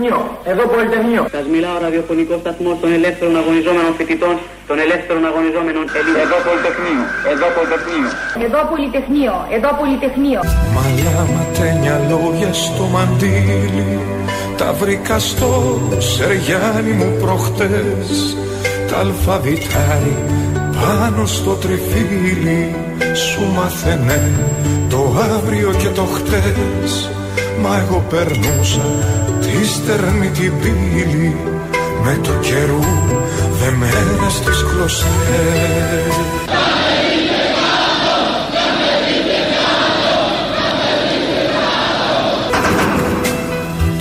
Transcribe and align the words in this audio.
Εδώ 0.00 0.14
Πολυτεχνείο. 0.14 0.40
Εδώ 0.52 0.62
Πολυτεχνείο. 0.72 1.22
Σας 1.36 1.46
μιλάω 1.54 1.76
ραδιοφωνικό 1.86 2.34
σταθμό 2.42 2.70
των 2.80 2.90
ελεύθερων 2.98 3.34
αγωνιζόμενων 3.40 3.92
φοιτητών, 3.98 4.34
των 4.68 4.76
ελεύθερων 4.84 5.22
αγωνιζόμενων 5.30 5.84
Ελλήνων. 5.98 6.20
Εδώ 6.24 6.36
Πολυτεχνείο. 6.46 7.02
Εδώ 7.32 7.46
Πολυτεχνείο. 7.56 8.08
Εδώ 8.46 8.60
Πολυτεχνείο. 8.70 9.34
Εδώ 9.56 9.70
Πολυτεχνείο. 9.80 10.40
Μαλά 10.76 11.18
ματένια 11.34 11.96
λόγια 12.10 12.52
στο 12.64 12.84
μαντίλι 12.94 13.92
Τα 14.60 14.68
βρήκα 14.80 15.18
στο 15.30 15.50
σεριάνι 16.10 16.92
μου 17.00 17.10
προχτές 17.22 18.08
Τα 18.88 18.96
αλφαβητάρι 19.04 20.16
πάνω 20.80 21.22
στο 21.26 21.52
τριφύλι 21.62 22.62
Σου 23.26 23.42
μάθαινε 23.56 24.20
το 24.92 25.00
αύριο 25.36 25.70
και 25.80 25.88
το 25.88 26.04
χτες 26.14 26.92
Μα 27.62 27.72
εγώ 27.82 28.04
περνούσα 28.10 28.88
τη 29.50 29.66
στερνή 29.66 30.28
την 30.28 30.52
πύλη 30.60 31.36
Με 32.04 32.18
το 32.22 32.32
καιρού 32.32 32.80
δεμένες 33.60 34.32
στις 34.32 34.64
κλωστές 34.70 36.14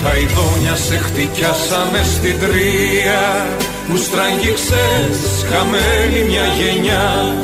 Τα 0.04 0.18
ειδόνια 0.18 0.76
σε 0.76 0.98
χτυκιάσανε 0.98 2.04
στην 2.04 2.40
τρία 2.40 3.48
Που 3.88 3.98
στραγγίξες 3.98 5.46
χαμένη 5.52 6.30
μια 6.30 6.46
γενιά. 6.60 7.36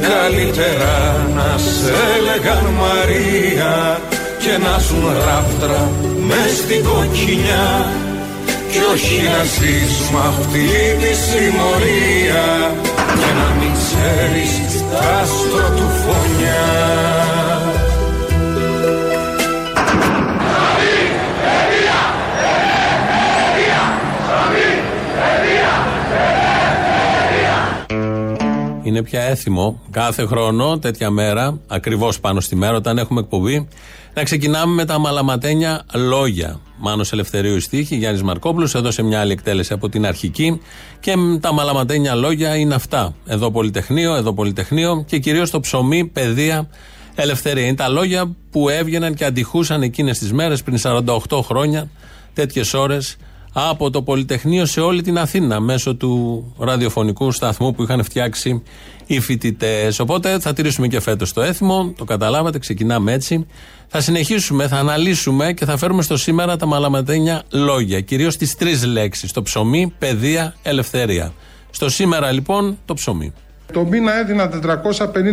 Καλύτερα 0.00 1.26
να 1.34 1.58
σε 1.58 1.92
έλεγαν 2.16 2.64
Μαρία 2.78 4.00
Και 4.48 4.58
να 4.58 4.78
ζουν 4.78 5.06
ράφτρα 5.26 5.90
μες 6.28 6.56
στην 6.56 6.84
κοκκινιά. 6.84 7.92
Κι 8.70 8.80
όχι 8.92 9.22
να 9.22 9.42
ζεις 9.54 9.94
μ' 10.12 10.16
αυτή 10.16 10.68
τη 11.00 11.12
συμμορία. 11.26 12.46
Και 13.20 13.30
να 13.40 13.48
μην 13.58 13.72
ξέρεις 13.80 14.50
τ' 14.90 15.04
Είναι 28.98 29.06
πια 29.06 29.22
έθιμο 29.22 29.80
κάθε 29.90 30.26
χρόνο, 30.26 30.78
τέτοια 30.78 31.10
μέρα, 31.10 31.58
ακριβώς 31.66 32.20
πάνω 32.20 32.40
στη 32.40 32.56
μέρα, 32.56 32.76
όταν 32.76 32.98
έχουμε 32.98 33.20
εκπομπή, 33.20 33.68
να 34.14 34.22
ξεκινάμε 34.22 34.74
με 34.74 34.84
τα 34.84 34.98
μαλαματένια 34.98 35.84
λόγια. 35.94 36.60
Μάνος 36.78 37.12
Ελευθερίου 37.12 37.56
η 37.56 37.60
στίχη, 37.60 37.96
Γιάννης 37.96 38.22
Μαρκόπουλος, 38.22 38.74
έδωσε 38.74 39.02
μια 39.02 39.20
άλλη 39.20 39.32
εκτέλεση 39.32 39.72
από 39.72 39.88
την 39.88 40.06
αρχική. 40.06 40.60
Και 41.00 41.14
τα 41.40 41.52
μαλαματένια 41.52 42.14
λόγια 42.14 42.56
είναι 42.56 42.74
αυτά. 42.74 43.14
Εδώ 43.26 43.50
Πολυτεχνείο, 43.50 44.14
εδώ 44.14 44.32
Πολυτεχνείο 44.32 45.04
και 45.06 45.18
κυρίως 45.18 45.50
το 45.50 45.60
ψωμί, 45.60 46.04
παιδεία, 46.04 46.68
ελευθερία. 47.14 47.66
Είναι 47.66 47.76
τα 47.76 47.88
λόγια 47.88 48.34
που 48.50 48.68
έβγαιναν 48.68 49.14
και 49.14 49.24
αντιχούσαν 49.24 49.82
εκείνες 49.82 50.18
τις 50.18 50.32
μέρες 50.32 50.62
πριν 50.62 50.78
48 50.82 51.40
χρόνια, 51.42 51.90
τέτοιες 52.34 52.74
ώρες, 52.74 53.16
από 53.52 53.90
το 53.90 54.02
Πολυτεχνείο 54.02 54.66
σε 54.66 54.80
όλη 54.80 55.02
την 55.02 55.18
Αθήνα 55.18 55.60
μέσω 55.60 55.94
του 55.94 56.44
ραδιοφωνικού 56.58 57.30
σταθμού 57.30 57.74
που 57.74 57.82
είχαν 57.82 58.04
φτιάξει 58.04 58.62
οι 59.06 59.20
φοιτητές. 59.20 59.98
Οπότε 59.98 60.38
θα 60.38 60.52
τηρήσουμε 60.52 60.88
και 60.88 61.00
φέτος 61.00 61.32
το 61.32 61.42
έθιμο, 61.42 61.92
το 61.96 62.04
καταλάβατε, 62.04 62.58
ξεκινάμε 62.58 63.12
έτσι. 63.12 63.46
Θα 63.88 64.00
συνεχίσουμε, 64.00 64.68
θα 64.68 64.76
αναλύσουμε 64.76 65.52
και 65.52 65.64
θα 65.64 65.76
φέρουμε 65.76 66.02
στο 66.02 66.16
σήμερα 66.16 66.56
τα 66.56 66.66
μαλαματένια 66.66 67.42
λόγια. 67.50 68.00
Κυρίως 68.00 68.36
τις 68.36 68.56
τρεις 68.56 68.84
λέξεις. 68.84 69.32
Το 69.32 69.42
ψωμί, 69.42 69.92
παιδεία, 69.98 70.54
ελευθερία. 70.62 71.32
Στο 71.70 71.88
σήμερα 71.88 72.32
λοιπόν 72.32 72.78
το 72.84 72.94
ψωμί. 72.94 73.32
Το 73.72 73.84
μήνα 73.84 74.18
έδινα 74.20 74.50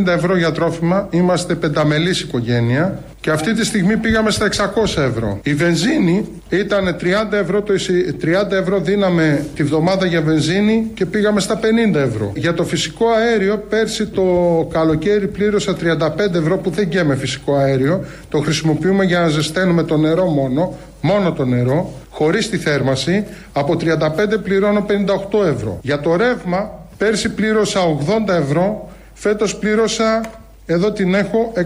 450 0.06 0.08
ευρώ 0.08 0.38
για 0.38 0.52
τρόφιμα. 0.52 1.08
Είμαστε 1.12 1.56
πενταμελής 1.56 2.22
οικογένεια. 2.22 3.00
Και 3.22 3.32
αυτή 3.32 3.54
τη 3.54 3.66
στιγμή 3.66 3.98
πήγαμε 3.98 4.32
στα 4.32 4.46
600 4.46 5.02
ευρώ. 5.02 5.40
Η 5.44 5.54
βενζίνη 5.54 6.26
ήταν 6.50 6.96
30 7.00 7.38
ευρώ, 7.38 7.62
το 7.62 7.74
εισι- 7.74 8.16
30 8.22 8.56
ευρώ 8.56 8.80
δίναμε 8.80 9.46
τη 9.56 9.64
βδομάδα 9.64 10.06
για 10.06 10.22
βενζίνη 10.22 10.92
και 10.94 11.06
πήγαμε 11.06 11.40
στα 11.40 11.58
50 11.58 12.00
ευρώ. 12.00 12.32
Για 12.36 12.54
το 12.54 12.64
φυσικό 12.64 13.06
αέριο, 13.10 13.64
πέρσι 13.70 14.06
το 14.08 14.24
καλοκαίρι 14.72 15.28
πλήρωσα 15.28 15.76
35 15.76 16.38
ευρώ 16.40 16.58
που 16.58 16.70
δεν 16.70 16.88
γέμε 16.92 17.16
φυσικό 17.16 17.56
αέριο. 17.56 18.04
Το 18.30 18.40
χρησιμοποιούμε 18.40 19.04
για 19.04 19.20
να 19.20 19.28
ζεσταίνουμε 19.28 19.84
το 19.84 19.98
νερό 19.98 20.26
μόνο, 20.26 20.74
μόνο 21.02 21.32
το 21.32 21.46
νερό, 21.46 21.94
χωρίς 22.10 22.50
τη 22.50 22.58
θέρμαση. 22.58 23.24
Από 23.54 23.76
35 23.76 24.38
πληρώνω 24.44 24.86
58 24.88 25.46
ευρώ. 25.46 25.80
Για 25.82 26.00
το 26.00 26.16
ρεύμα, 26.16 26.72
πέρσι 26.98 27.30
πλήρωσα 27.30 27.80
80 28.28 28.34
ευρώ, 28.34 28.90
φέτος 29.14 29.56
πλήρωσα, 29.56 30.22
εδώ 30.66 30.92
την 30.92 31.14
έχω, 31.14 31.52
124,6. 31.56 31.62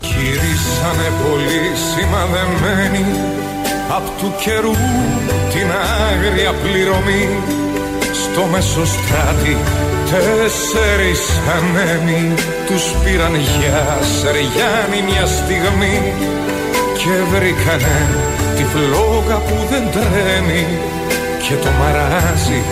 Γυρίσανε 0.00 1.08
πολύ 1.22 1.64
σημαδεμένοι 1.90 3.04
Απ' 3.96 4.18
του 4.18 4.32
καιρού 4.44 4.72
την 5.52 5.68
άγρια 6.10 6.52
πληρωμή 6.62 7.28
Στο 8.12 8.44
μεσοστράτη 8.52 9.56
τέσσερις 10.10 11.22
ανέμοι 11.56 12.34
Τους 12.66 12.84
πήραν 13.04 13.34
για 13.34 13.98
σεριάνι 14.18 15.00
μια 15.10 15.26
στιγμή 15.26 15.98
Και 17.00 17.14
βρήκανε 17.32 17.98
τη 18.56 18.64
φλόγα 18.64 19.36
που 19.36 19.56
δεν 19.70 19.82
τρέμει 19.90 20.66
Και 21.48 21.54
το 21.54 21.70
μαράζι 21.78 22.62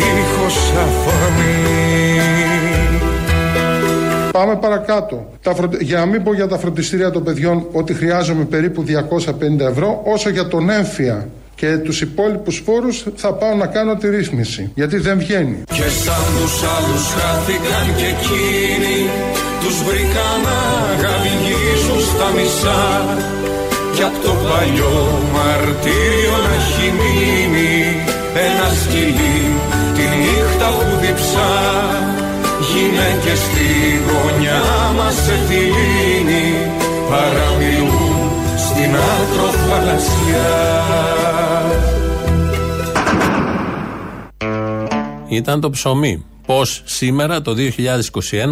δίχως 0.00 0.56
αφορμή 0.70 1.58
Πάμε 4.32 4.56
παρακάτω. 4.56 5.30
Τα 5.42 5.54
φροντι- 5.54 5.82
Για 5.82 5.98
να 5.98 6.06
μην 6.06 6.22
πω 6.22 6.34
για 6.34 6.46
τα 6.48 6.58
φροντιστήρια 6.58 7.10
των 7.10 7.22
παιδιών 7.24 7.66
ότι 7.72 7.94
χρειάζομαι 7.94 8.44
περίπου 8.44 8.82
250 8.82 9.64
ευρώ, 9.66 10.00
όσο 10.04 10.28
για 10.30 10.46
τον 10.46 10.70
έμφυα 10.70 11.28
και 11.54 11.66
τους 11.76 12.00
υπόλοιπους 12.00 12.62
φόρους 12.66 13.04
θα 13.16 13.32
πάω 13.32 13.54
να 13.54 13.66
κάνω 13.66 13.94
τη 13.96 14.08
ρύθμιση. 14.08 14.70
Γιατί 14.74 14.96
δεν 14.98 15.18
βγαίνει. 15.18 15.56
Και 15.74 15.88
σαν 16.04 16.24
τους 16.40 16.54
άλλους 16.76 17.04
χάθηκαν 17.18 17.84
και 17.96 18.06
εκείνοι 18.16 18.96
Τους 19.62 19.76
βρήκαν 19.86 20.36
να 20.46 20.58
γαβγίζουν 21.02 22.00
στα 22.12 22.28
μισά 22.36 22.82
Κι 23.94 24.02
απ' 24.08 24.18
το 24.24 24.32
παλιό 24.48 24.94
μαρτύριο 25.34 26.34
να 26.46 26.52
έχει 26.60 26.86
μείνει 26.98 27.72
Ένα 28.46 28.66
σκυλί 28.82 29.38
τη 30.60 30.66
νύχτα 30.66 30.84
που 30.84 31.00
διψά 31.00 31.50
Γυναίκες 32.72 33.38
στη 33.38 33.66
γωνιά 34.06 34.62
μας 34.96 35.14
σε 35.14 35.32
τη 35.48 35.54
λύνη 35.54 36.52
Παραμιλούν 37.10 38.30
στην 38.56 38.94
άκρο 38.94 39.48
θαλασσιά 39.50 40.48
Ήταν 45.28 45.60
το 45.60 45.70
ψωμί. 45.70 46.24
Πώς 46.46 46.82
σήμερα 46.84 47.42
το 47.42 47.54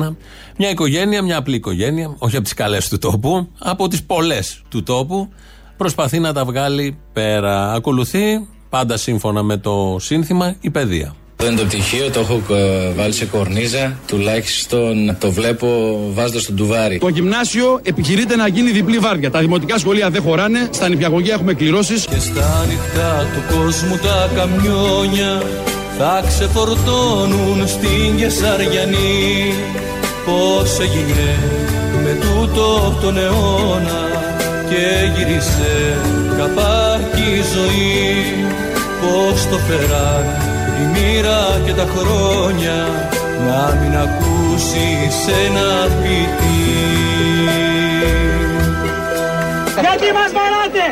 2021 0.08 0.16
μια 0.56 0.70
οικογένεια, 0.70 1.22
μια 1.22 1.36
απλή 1.36 1.56
οικογένεια, 1.56 2.14
όχι 2.18 2.34
από 2.34 2.44
τις 2.44 2.54
καλές 2.54 2.88
του 2.88 2.98
τόπου, 2.98 3.48
από 3.58 3.88
τις 3.88 4.02
πολλές 4.02 4.62
του 4.68 4.82
τόπου, 4.82 5.28
προσπαθεί 5.76 6.18
να 6.18 6.32
τα 6.32 6.44
βγάλει 6.44 6.98
πέρα. 7.12 7.72
Ακολουθεί, 7.72 8.48
πάντα 8.68 8.96
σύμφωνα 8.96 9.42
με 9.42 9.56
το 9.56 9.96
σύνθημα, 10.00 10.56
η 10.60 10.70
παιδεία. 10.70 11.14
Δεν 11.40 11.50
είναι 11.52 11.60
το 11.60 11.66
πτυχίο, 11.66 12.10
το 12.10 12.20
έχω 12.20 12.42
ε, 12.54 12.92
βάλει 12.96 13.12
σε 13.12 13.24
κορνίζα. 13.24 13.98
Τουλάχιστον 14.06 15.16
το 15.18 15.30
βλέπω 15.30 15.98
βάζοντας 16.14 16.44
το 16.44 16.52
ντουβάρι. 16.52 16.98
Το 16.98 17.08
γυμνάσιο 17.08 17.80
επιχειρείται 17.82 18.36
να 18.36 18.48
γίνει 18.48 18.70
διπλή 18.70 18.98
βάρδια. 18.98 19.30
Τα 19.30 19.38
δημοτικά 19.38 19.78
σχολεία 19.78 20.10
δεν 20.10 20.22
χωράνε. 20.22 20.68
Στα 20.70 20.88
νηπιαγωγεία 20.88 21.34
έχουμε 21.34 21.54
κληρώσεις. 21.54 22.06
Και 22.06 22.18
στα 22.18 22.66
νυχτά 22.68 23.26
του 23.32 23.54
κόσμου 23.54 23.96
τα 23.96 24.30
καμιόνια 24.34 25.42
θα 25.98 26.22
ξεφορτώνουν 26.26 27.68
στην 27.68 28.16
Κεσαριανή 28.16 29.54
Πώς 30.24 30.78
έγινε 30.78 31.36
με 32.02 32.18
τούτο 32.20 32.98
τον 33.00 33.18
αιώνα 33.18 34.02
και 34.68 35.12
γύρισε 35.16 35.96
καπάκι 36.36 37.20
η 37.20 37.42
ζωή 37.54 38.46
Πώς 39.00 39.46
το 39.50 39.58
φέραν 39.58 40.47
η 40.80 40.84
μοίρα 40.92 41.40
και 41.66 41.72
τα 41.72 41.86
χρόνια 41.96 42.76
να 43.46 43.78
μην 43.80 43.96
ακούσεις 43.96 45.16
ένα 45.46 45.68
ποιητή 46.02 46.58
Γιατί 49.80 50.12
μας 50.12 50.32
βαράτε! 50.38 50.84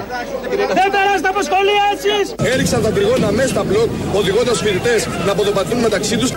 Δεν 0.74 0.90
περάσετε 0.90 1.28
από 1.28 1.42
σχολεία 1.42 1.84
εσείς! 1.94 2.34
Έριξαν 2.52 2.82
τα 2.82 2.90
τριγώνα 2.90 3.32
μέσα 3.32 3.48
στα 3.48 3.64
μπλοκ, 3.64 3.88
οδηγώντας 4.14 4.58
του 4.58 4.64
φοιτητές 4.64 5.08
να 5.26 5.34
ποδοπατούν 5.34 5.78
μεταξύ 5.78 6.16
τους. 6.18 6.30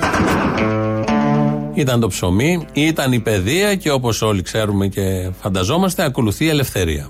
Ήταν 1.74 2.00
το 2.00 2.08
ψωμί, 2.08 2.68
ήταν 2.74 3.12
η 3.12 3.20
παιδεία 3.20 3.76
και 3.76 3.92
όπως 3.92 4.22
όλοι 4.22 4.42
ξέρουμε 4.42 4.88
και 4.88 5.30
φανταζόμαστε, 5.42 6.04
ακολουθεί 6.04 6.46
η 6.46 6.50
ελευθερία. 6.50 7.10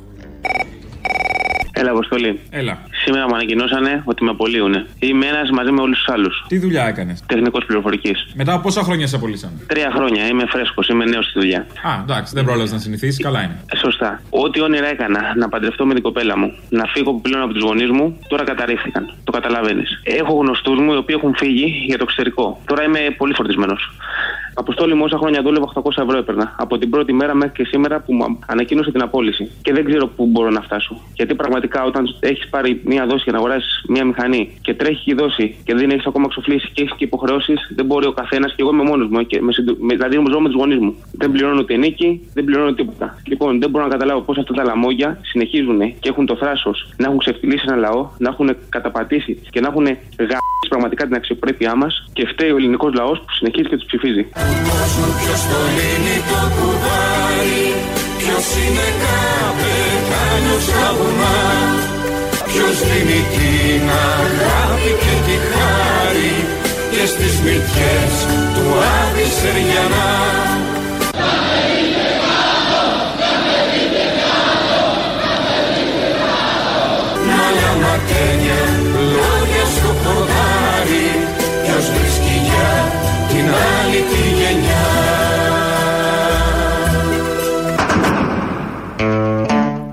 Έλα, 1.71 1.91
Αποστολή. 1.91 2.39
Έλα. 2.49 2.77
Σήμερα 3.03 3.27
μου 3.27 3.33
ανακοινώσανε 3.35 4.01
ότι 4.05 4.23
με 4.23 4.29
απολύουν. 4.29 4.73
Είμαι 4.99 5.25
ένας 5.25 5.49
μαζί 5.49 5.71
με 5.71 5.81
όλους 5.81 5.97
τους 5.97 6.07
άλλους. 6.13 6.45
Τι 6.47 6.57
δουλειά 6.59 6.87
έκανες; 6.87 7.23
Τεχνικός 7.25 7.65
πληροφορικής. 7.65 8.27
Μετά 8.33 8.53
από 8.53 8.61
πόσα 8.61 8.83
χρόνια 8.83 9.07
σε 9.07 9.15
απολύσαν. 9.15 9.51
Τρία 9.67 9.91
χρόνια. 9.95 10.27
Είμαι 10.27 10.45
φρέσκος. 10.47 10.87
Είμαι 10.87 11.05
νέος 11.05 11.25
στη 11.25 11.39
δουλειά. 11.39 11.59
Α, 11.59 11.91
εντάξει, 12.03 12.33
δεν 12.35 12.43
πρόλαβες 12.45 12.71
να 12.71 12.79
συνηθίσεις. 12.79 13.23
Καλά 13.23 13.41
είναι. 13.43 13.57
Ε, 13.73 13.77
Σωστά. 13.77 14.21
Ό,τι 14.29 14.61
όνειρα 14.61 14.87
έκανα 14.87 15.33
να 15.35 15.49
παντρευτώ 15.49 15.85
με 15.85 15.93
την 15.93 16.03
κοπέλα 16.03 16.37
μου, 16.37 16.53
να 16.69 16.83
φύγω 16.93 17.13
πλέον 17.13 17.43
από 17.43 17.53
τους 17.53 17.63
γονείς 17.63 17.89
μου, 17.89 18.19
τώρα 18.27 18.43
καταρρίφθηκαν. 18.43 19.13
Το 19.23 19.31
καταλαβαίνεις. 19.31 20.01
Έχω 20.03 20.33
γνωστούς 20.33 20.79
μου 20.79 20.93
οι 20.93 20.97
οποίοι 20.97 21.15
έχουν 21.19 21.35
φύγει 21.37 21.83
για 21.87 21.97
το 21.97 22.03
εξωτερικό. 22.07 22.61
Τώρα 22.65 22.83
είμαι 22.83 22.99
πολύ 23.17 23.33
φορτισμένος. 23.33 23.91
Αποστόλη 24.63 24.93
μου 24.93 25.03
όσα 25.05 25.17
χρόνια 25.17 25.41
δούλευα 25.41 25.71
800 25.73 25.81
ευρώ 26.03 26.17
έπαιρνα. 26.17 26.55
Από 26.57 26.77
την 26.77 26.89
πρώτη 26.89 27.13
μέρα 27.13 27.33
μέχρι 27.35 27.53
και 27.53 27.65
σήμερα 27.71 27.99
που 27.99 28.13
μου 28.13 28.39
ανακοίνωσε 28.47 28.91
την 28.91 29.01
απόλυση. 29.01 29.51
Και 29.61 29.73
δεν 29.73 29.85
ξέρω 29.85 30.07
πού 30.07 30.25
μπορώ 30.25 30.49
να 30.49 30.61
φτάσω. 30.61 31.01
Γιατί 31.13 31.35
πραγματικά 31.35 31.83
όταν 31.83 32.03
έχεις 32.19 32.47
πάρει 32.49 32.81
μία 32.83 33.05
δόση 33.05 33.23
για 33.23 33.31
να 33.31 33.37
αγοράσεις 33.37 33.83
μία 33.87 34.05
μηχανή 34.05 34.57
και 34.61 34.73
τρέχει 34.73 35.11
η 35.11 35.13
δόση 35.13 35.55
και 35.63 35.75
δεν 35.75 35.89
έχεις 35.89 36.05
ακόμα 36.05 36.25
εξοφλήσει 36.27 36.69
και 36.73 36.81
έχεις 36.81 36.95
και 36.97 37.03
υποχρεώσεις, 37.03 37.71
δεν 37.75 37.85
μπορεί 37.85 38.05
ο 38.07 38.11
καθένας 38.11 38.49
και 38.55 38.61
εγώ 38.61 38.71
είμαι 38.73 38.83
μόνος 38.83 39.07
μου. 39.09 39.25
Και 39.25 39.41
με, 39.41 39.51
συντο- 39.51 39.77
με, 39.79 39.93
δηλαδή 39.95 40.15
ζω 40.31 40.39
με 40.39 40.49
τους 40.49 40.57
γονείς 40.57 40.79
μου. 40.79 40.95
Δεν 41.11 41.31
πληρώνω 41.31 41.59
ούτε 41.59 41.75
νίκη, 41.75 42.29
δεν 42.33 42.43
πληρώνω 42.43 42.73
τίποτα. 42.73 43.15
Λοιπόν, 43.25 43.59
δεν 43.59 43.69
μπορώ 43.69 43.83
να 43.83 43.91
καταλάβω 43.91 44.21
πώς 44.21 44.37
αυτά 44.37 44.53
τα 44.53 44.63
λαμόγια 44.63 45.19
συνεχίζουν 45.21 45.79
και 45.99 46.09
έχουν 46.09 46.25
το 46.25 46.35
θράσος 46.35 46.89
να 46.97 47.05
έχουν 47.05 47.17
ξεφτυλίσει 47.17 47.65
ένα 47.67 47.75
λαό, 47.75 48.09
να 48.17 48.29
έχουν 48.29 48.55
καταπατήσει 48.69 49.41
και 49.49 49.59
να 49.59 49.67
έχουν 49.67 49.85
γαμίσει 50.19 50.67
πραγματικά 50.69 51.05
την 51.05 51.15
αξιοπρέπειά 51.15 51.75
μας 51.75 52.09
και 52.13 52.27
φταίει 52.27 52.51
ο 52.51 52.55
ελληνικός 52.55 52.93
λαός 52.93 53.19
που 53.19 53.33
συνεχίζει 53.33 53.69
και 53.69 53.75
τους 53.77 53.85
ψηφίζει. 53.85 54.27
Ποιος 55.19 55.41
το 55.51 55.59
λύνει 55.75 56.17
το 56.29 56.41
κουβάρι 56.55 57.65
Ποιος 58.19 58.47
είναι 58.61 58.87
καπετάνιος 59.03 60.63
στα 60.67 60.87
βουνά. 60.97 61.39
Ποιος 62.49 62.77
δίνει 62.87 63.21
την 63.33 63.89
αγάπη 64.15 64.91
και 65.03 65.15
τη 65.25 65.35
χάρη 65.49 66.35
Και 66.93 67.03
στις 67.11 67.35
μυτιές 67.45 68.13
του 68.53 68.65
Άδη 68.97 69.27
Σεριανά. 69.37 70.11
Μάλα 77.27 77.71
ματένια, 77.81 78.61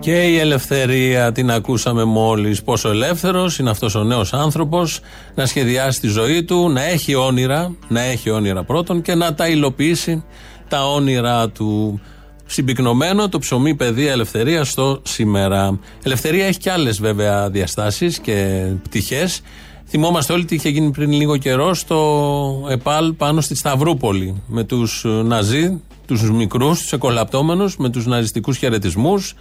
Και 0.06 0.22
η 0.22 0.38
ελευθερία 0.38 1.32
την 1.32 1.50
ακούσαμε 1.50 2.04
μόλις. 2.04 2.62
Πόσο 2.62 2.88
ελεύθερος 2.88 3.58
είναι 3.58 3.70
αυτός 3.70 3.94
ο 3.94 4.04
νέος 4.04 4.32
άνθρωπος 4.32 5.00
να 5.34 5.46
σχεδιάσει 5.46 6.00
τη 6.00 6.08
ζωή 6.08 6.44
του, 6.44 6.70
να 6.70 6.82
έχει 6.82 7.14
όνειρα, 7.14 7.74
να 7.88 8.00
έχει 8.00 8.30
όνειρα 8.30 8.64
πρώτον 8.64 9.02
και 9.02 9.14
να 9.14 9.34
τα 9.34 9.48
υλοποιήσει 9.48 10.24
τα 10.68 10.88
όνειρά 10.88 11.48
του. 11.48 12.00
Συμπυκνωμένο 12.46 13.28
το 13.28 13.38
ψωμί 13.38 13.74
παιδεία 13.74 14.12
ελευθερίας 14.12 14.68
στο 14.68 15.00
σήμερα. 15.02 15.78
Ελευθερία 16.02 16.46
έχει 16.46 16.58
και 16.58 16.70
άλλες 16.70 17.00
βέβαια 17.00 17.50
διαστάσεις 17.50 18.18
και 18.18 18.66
πτυχές. 18.82 19.40
Θυμόμαστε 19.88 20.32
όλοι 20.32 20.44
τι 20.44 20.54
είχε 20.54 20.68
γίνει 20.68 20.90
πριν 20.90 21.12
λίγο 21.12 21.36
καιρό 21.36 21.74
στο 21.74 22.66
ΕΠΑΛ 22.70 23.12
πάνω 23.12 23.40
στη 23.40 23.54
Σταυρούπολη 23.54 24.42
με 24.46 24.64
τους 24.64 25.04
Ναζί, 25.24 25.80
τους 26.06 26.30
μικρούς, 26.30 26.80
τους 26.80 26.92
εκολαπτώμενους, 26.92 27.76
με 27.76 27.88
τους 27.88 28.06
ναζιστικούς 28.06 28.56
χαιρετισμούς 28.56 29.34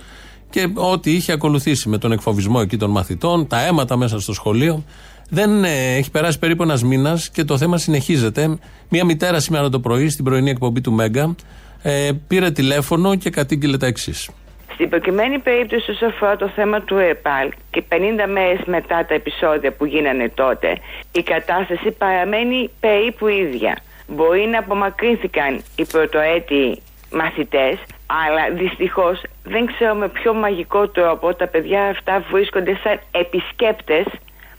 και 0.49 0.69
ό,τι 0.73 1.11
είχε 1.11 1.31
ακολουθήσει 1.31 1.89
με 1.89 1.97
τον 1.97 2.11
εκφοβισμό 2.11 2.59
εκεί 2.61 2.77
των 2.77 2.91
μαθητών, 2.91 3.47
τα 3.47 3.65
αίματα 3.65 3.97
μέσα 3.97 4.19
στο 4.19 4.33
σχολείο. 4.33 4.83
Δεν 5.29 5.63
ε, 5.63 5.95
έχει 5.95 6.11
περάσει 6.11 6.39
περίπου 6.39 6.63
ένας 6.63 6.83
μήνας 6.83 7.29
και 7.29 7.43
το 7.43 7.57
θέμα 7.57 7.77
συνεχίζεται. 7.77 8.57
Μία 8.89 9.05
μητέρα 9.05 9.39
σήμερα 9.39 9.69
το 9.69 9.79
πρωί 9.79 10.09
στην 10.09 10.25
πρωινή 10.25 10.49
εκπομπή 10.49 10.81
του 10.81 10.91
Μέγκα 10.91 11.35
ε, 11.81 12.11
πήρε 12.27 12.51
τηλέφωνο 12.51 13.15
και 13.15 13.29
κατήγγειλε 13.29 13.77
τα 13.77 13.85
εξής. 13.85 14.29
Στην 14.73 14.89
προκειμένη 14.89 15.39
περίπτωση 15.39 15.91
όσο 15.91 16.05
αφορά 16.05 16.35
το 16.35 16.47
θέμα 16.55 16.81
του 16.81 16.97
ΕΠΑΛ 16.97 17.51
και 17.71 17.83
50 17.89 17.95
μέρες 18.31 18.59
μετά 18.65 19.05
τα 19.05 19.13
επεισόδια 19.13 19.71
που 19.71 19.85
γίνανε 19.85 20.29
τότε 20.29 20.77
η 21.11 21.23
κατάσταση 21.23 21.91
παραμένει 21.91 22.69
περίπου 22.79 23.27
ίδια. 23.27 23.77
Μπορεί 24.07 24.45
να 24.45 24.59
απομακρύνθηκαν 24.59 25.61
οι 25.75 25.85
πρωτοέτοι 25.85 26.81
μαθητές 27.11 27.77
αλλά 28.05 28.49
δυστυχώς 28.61 29.21
δεν 29.43 29.65
ξέρω 29.65 29.93
με 29.95 30.09
ποιο 30.09 30.33
μαγικό 30.33 30.87
τρόπο 30.87 31.33
τα 31.35 31.47
παιδιά 31.47 31.83
αυτά 31.85 32.23
βρίσκονται 32.31 32.79
σαν 32.83 32.99
επισκέπτες 33.11 34.05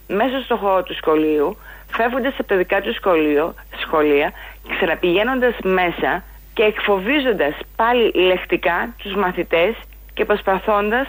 μέσα 0.08 0.40
στο 0.44 0.56
χώρο 0.56 0.82
του 0.82 0.94
σχολείου 0.94 1.56
φεύγοντας 1.86 2.34
από 2.38 2.48
τα 2.48 2.56
δικά 2.56 2.80
τους 2.80 2.94
σχολείο, 2.94 3.54
σχολεία 3.82 4.32
ξαναπηγαίνοντας 4.76 5.54
μέσα 5.62 6.24
και 6.54 6.62
εκφοβίζοντας 6.62 7.54
πάλι 7.76 8.12
λεκτικά 8.14 8.94
τους 9.02 9.14
μαθητές 9.14 9.74
και 10.14 10.24
προσπαθώντας 10.24 11.06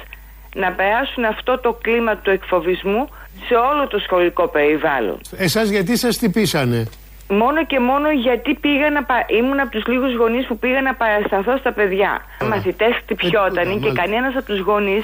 να 0.56 0.72
περάσουν 0.72 1.24
αυτό 1.26 1.60
το 1.60 1.78
κλίμα 1.82 2.18
του 2.18 2.30
εκφοβισμού 2.30 3.10
σε 3.48 3.54
όλο 3.54 3.88
το 3.88 4.00
σχολικό 4.00 4.48
περιβάλλον. 4.48 5.20
Εσάς 5.38 5.70
γιατί 5.70 5.98
σας 5.98 6.18
τυπήσανε. 6.18 6.88
Μόνο 7.30 7.66
και 7.66 7.80
μόνο 7.80 8.12
γιατί 8.12 8.54
πήγα 8.54 8.90
να 8.90 9.04
πα... 9.04 9.26
ήμουν 9.28 9.60
από 9.60 9.72
τους 9.72 9.86
λίγους 9.88 10.16
γονείς 10.16 10.46
που 10.46 10.58
πήγα 10.58 10.82
να 10.82 10.94
παρασταθώ 10.96 11.58
στα 11.58 11.72
παιδιά. 11.74 12.22
Οι 12.42 12.46
μαθητές 12.46 12.96
χτυπιότανε 12.96 13.74
και 13.74 13.80
μάλιστα. 13.80 14.02
κανένας 14.02 14.36
από 14.36 14.46
τους 14.46 14.60
γονείς 14.60 15.04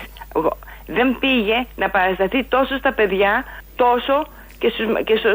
δεν 0.85 1.17
πήγε 1.19 1.65
να 1.75 1.89
παρασταθεί 1.89 2.43
τόσο 2.43 2.77
στα 2.77 2.93
παιδιά, 2.93 3.43
τόσο 3.75 4.27
και 4.63 4.69
στους, 4.69 4.85
και 5.03 5.15
στο, 5.15 5.29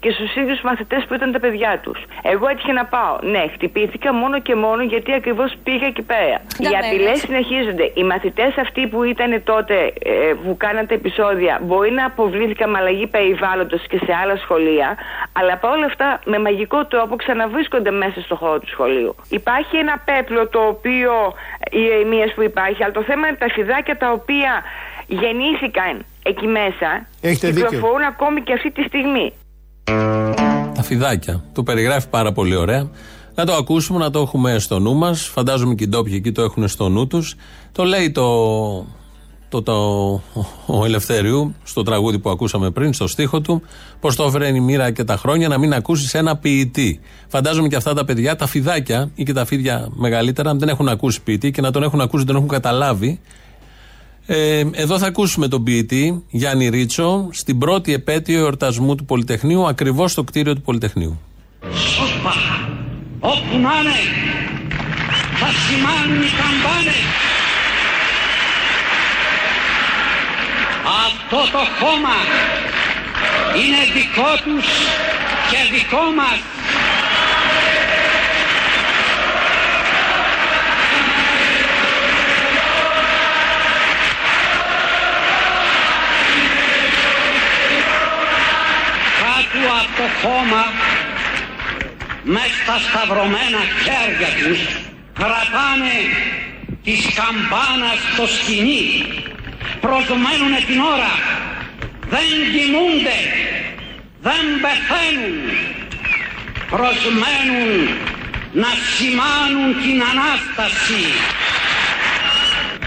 και 0.00 0.10
στους 0.10 0.36
ίδιους 0.36 0.60
μαθητές 0.60 1.04
που 1.04 1.14
ήταν 1.14 1.32
τα 1.32 1.40
παιδιά 1.40 1.80
τους. 1.82 1.98
Εγώ 2.22 2.48
έτυχε 2.48 2.72
να 2.72 2.84
πάω. 2.84 3.18
Ναι, 3.22 3.42
χτυπήθηκα 3.54 4.12
μόνο 4.14 4.40
και 4.40 4.54
μόνο 4.54 4.82
γιατί 4.82 5.12
ακριβώς 5.12 5.54
πήγα 5.64 5.86
εκεί 5.86 6.02
πέρα. 6.02 6.36
Οι 6.58 6.66
απειλές 6.80 7.18
συνεχίζονται. 7.18 7.90
Οι 7.94 8.04
μαθητές 8.04 8.56
αυτοί 8.56 8.86
που 8.86 9.02
ήταν 9.02 9.42
τότε, 9.44 9.74
ε, 9.84 10.32
που 10.44 10.56
κάνατε 10.56 10.94
επεισόδια, 10.94 11.60
μπορεί 11.62 11.90
να 11.90 12.04
αποβλήθηκαν 12.04 12.70
με 12.70 12.78
αλλαγή 12.78 13.06
περιβάλλοντος 13.06 13.86
και 13.86 13.98
σε 14.06 14.12
άλλα 14.22 14.36
σχολεία, 14.36 14.96
αλλά 15.32 15.56
παρόλα 15.56 15.84
αυτά 15.84 16.20
με 16.24 16.38
μαγικό 16.38 16.86
τρόπο 16.86 17.16
ξαναβρίσκονται 17.16 17.90
μέσα 17.90 18.20
στο 18.20 18.34
χώρο 18.36 18.58
του 18.58 18.68
σχολείου. 18.68 19.14
Υπάρχει 19.28 19.76
ένα 19.76 20.02
πέπλο 20.04 20.48
το 20.48 20.60
οποίο 20.60 21.12
ηρεμίας 21.70 22.32
που 22.34 22.42
υπάρχει, 22.42 22.84
αλλά 22.84 22.92
το 22.92 23.02
θέμα 23.02 23.28
είναι 23.28 23.36
τα 23.36 23.48
φιδάκια 23.48 23.96
τα 23.96 24.10
οποία 24.10 24.62
γεννήθηκαν 25.08 26.04
εκεί 26.22 26.46
μέσα 26.46 27.06
Έχετε 27.20 27.50
δίκιο. 27.50 27.68
κυκλοφορούν 27.68 28.02
ακόμη 28.02 28.42
και 28.42 28.52
αυτή 28.52 28.70
τη 28.72 28.82
στιγμή. 28.82 29.32
Τα 30.74 30.82
φιδάκια. 30.82 31.44
Το 31.52 31.62
περιγράφει 31.62 32.08
πάρα 32.08 32.32
πολύ 32.32 32.54
ωραία. 32.54 32.90
Να 33.34 33.46
το 33.46 33.52
ακούσουμε, 33.54 33.98
να 33.98 34.10
το 34.10 34.20
έχουμε 34.20 34.58
στο 34.58 34.78
νου 34.78 34.94
μας. 34.94 35.26
Φαντάζομαι 35.26 35.74
και 35.74 35.84
οι 35.84 35.88
ντόπιοι 35.88 36.12
εκεί 36.16 36.32
το 36.32 36.42
έχουν 36.42 36.68
στο 36.68 36.88
νου 36.88 37.06
τους. 37.06 37.34
Το 37.72 37.84
λέει 37.84 38.10
το, 38.10 38.26
το, 39.48 39.62
το, 39.62 39.74
ο 40.66 40.84
Ελευθέριου 40.84 41.54
στο 41.64 41.82
τραγούδι 41.82 42.18
που 42.18 42.30
ακούσαμε 42.30 42.70
πριν, 42.70 42.92
στο 42.92 43.06
στίχο 43.06 43.40
του, 43.40 43.62
πω 44.00 44.14
το 44.14 44.24
έφερε 44.24 44.48
η 44.48 44.60
μοίρα 44.60 44.90
και 44.90 45.04
τα 45.04 45.16
χρόνια 45.16 45.48
να 45.48 45.58
μην 45.58 45.72
ακούσεις 45.72 46.14
ένα 46.14 46.36
ποιητή. 46.36 47.00
Φαντάζομαι 47.28 47.68
και 47.68 47.76
αυτά 47.76 47.94
τα 47.94 48.04
παιδιά, 48.04 48.36
τα 48.36 48.46
φιδάκια 48.46 49.10
ή 49.14 49.22
και 49.22 49.32
τα 49.32 49.44
φίδια 49.44 49.88
μεγαλύτερα, 49.90 50.54
δεν 50.54 50.68
έχουν 50.68 50.88
ακούσει 50.88 51.22
ποιητή 51.22 51.50
και 51.50 51.60
να 51.60 51.70
τον 51.70 51.82
έχουν 51.82 52.00
ακούσει 52.00 52.24
δεν 52.24 52.36
έχουν 52.36 52.48
καταλάβει. 52.48 53.20
Ε, 54.30 54.64
εδώ 54.72 54.98
θα 54.98 55.06
ακούσουμε 55.06 55.48
τον 55.48 55.64
ποιητή 55.64 56.24
Γιάννη 56.30 56.68
Ρίτσο 56.68 57.28
στην 57.32 57.58
πρώτη 57.58 57.92
επέτειο 57.92 58.38
εορτασμού 58.38 58.94
του 58.94 59.04
Πολυτεχνείου, 59.04 59.66
ακριβώς 59.68 60.12
στο 60.12 60.24
κτίριο 60.24 60.54
του 60.54 60.60
Πολυτεχνείου. 60.60 61.20
Όπα, 61.62 62.34
όπου 63.20 63.58
να 63.58 63.72
είναι, 63.80 63.98
θα 65.38 65.48
σημάνουν 65.64 66.22
οι 66.22 66.30
καμπάνες. 66.40 67.00
Αυτό 71.06 71.38
το 71.52 71.62
χώμα 71.78 72.16
είναι 73.60 73.80
δικό 73.94 74.30
τους 74.44 74.66
και 75.50 75.58
δικό 75.76 76.04
μας. 76.16 76.57
Κάτω 89.58 89.72
από 89.82 89.96
το 90.02 90.08
χώμα 90.22 90.64
μες 92.22 92.50
στα 92.62 92.76
σταυρωμένα 92.86 93.62
χέρια 93.84 94.30
τους 94.38 94.60
κρατάνε 95.18 95.98
της 96.84 97.00
καμπάνας 97.18 98.00
το 98.16 98.26
σκηνή 98.34 98.84
προσμένουνε 99.80 100.60
την 100.66 100.80
ώρα 100.94 101.12
δεν 102.12 102.28
κοιμούνται 102.52 103.18
δεν 104.26 104.44
πεθαίνουν. 104.62 105.36
Προσμένουν 106.74 107.70
να 108.52 108.70
σημάνουν 108.94 109.70
την 109.82 109.98
Ανάσταση. 110.10 111.04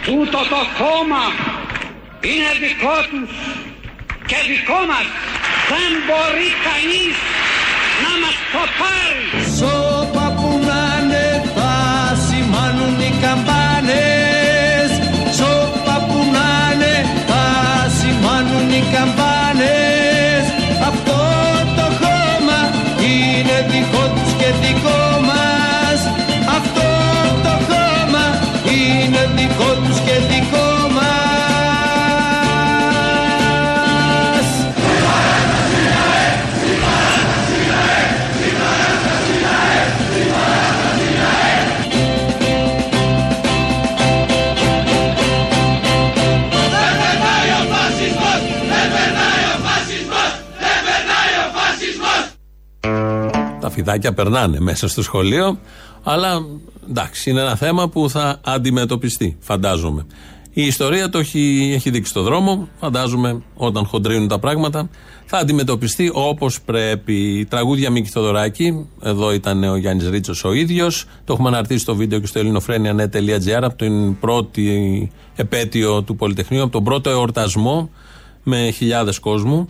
Τούτο 0.06 0.40
το 0.54 0.62
χώμα 0.78 1.24
είναι 2.30 2.52
δικό 2.64 2.98
τους 3.10 3.32
και 4.26 4.38
δικό 4.48 4.80
μας. 4.92 5.08
Δεν 5.72 5.92
μπορεί 6.06 6.50
κανείς 6.68 7.16
να 8.04 8.12
μας 8.22 8.38
το 8.54 8.64
πάρει. 8.80 9.51
Φιδάκια 53.72 54.14
περνάνε 54.14 54.60
μέσα 54.60 54.88
στο 54.88 55.02
σχολείο, 55.04 55.60
αλλά 56.04 56.46
εντάξει, 56.90 57.30
είναι 57.30 57.42
ένα 57.42 57.56
θέμα 57.56 57.90
που 57.90 58.10
θα 58.10 58.40
αντιμετωπιστεί, 58.44 59.38
φαντάζομαι. 59.40 60.06
Η 60.54 60.66
ιστορία 60.66 61.10
το 61.10 61.18
έχει, 61.18 61.72
έχει 61.76 61.90
δείξει 61.90 62.14
το 62.14 62.22
δρόμο. 62.22 62.68
Φαντάζομαι 62.80 63.42
όταν 63.56 63.86
χοντρίνουν 63.86 64.28
τα 64.28 64.40
πράγματα 64.40 64.90
θα 65.34 65.38
αντιμετωπιστεί 65.38 66.12
όπως 66.14 66.62
πρέπει. 66.62 67.48
Τραγούδια 67.50 67.90
Μίκη 67.90 68.10
Θοδωράκη. 68.10 68.88
Εδώ 69.04 69.34
ήταν 69.34 69.64
ο 69.64 69.76
Γιάννης 69.76 70.10
Ρίτσος 70.10 70.44
ο 70.44 70.54
ίδιος. 70.54 71.06
Το 71.26 71.34
έχουμε 71.34 71.48
αναρτήσει 71.48 71.80
στο 71.80 71.96
βίντεο 71.96 72.20
και 72.20 72.26
στο 72.26 72.40
ελληνοφρένια.net.gr 72.40 73.62
από 73.62 73.76
την 73.76 74.20
πρώτη 74.20 75.12
επέτειο 75.36 76.02
του 76.02 76.16
Πολυτεχνείου, 76.16 76.62
από 76.62 76.72
τον 76.72 76.84
πρώτο 76.84 77.10
εορτασμό 77.10 77.90
με 78.44 78.70
χιλιάδες 78.70 79.20
κόσμου. 79.20 79.70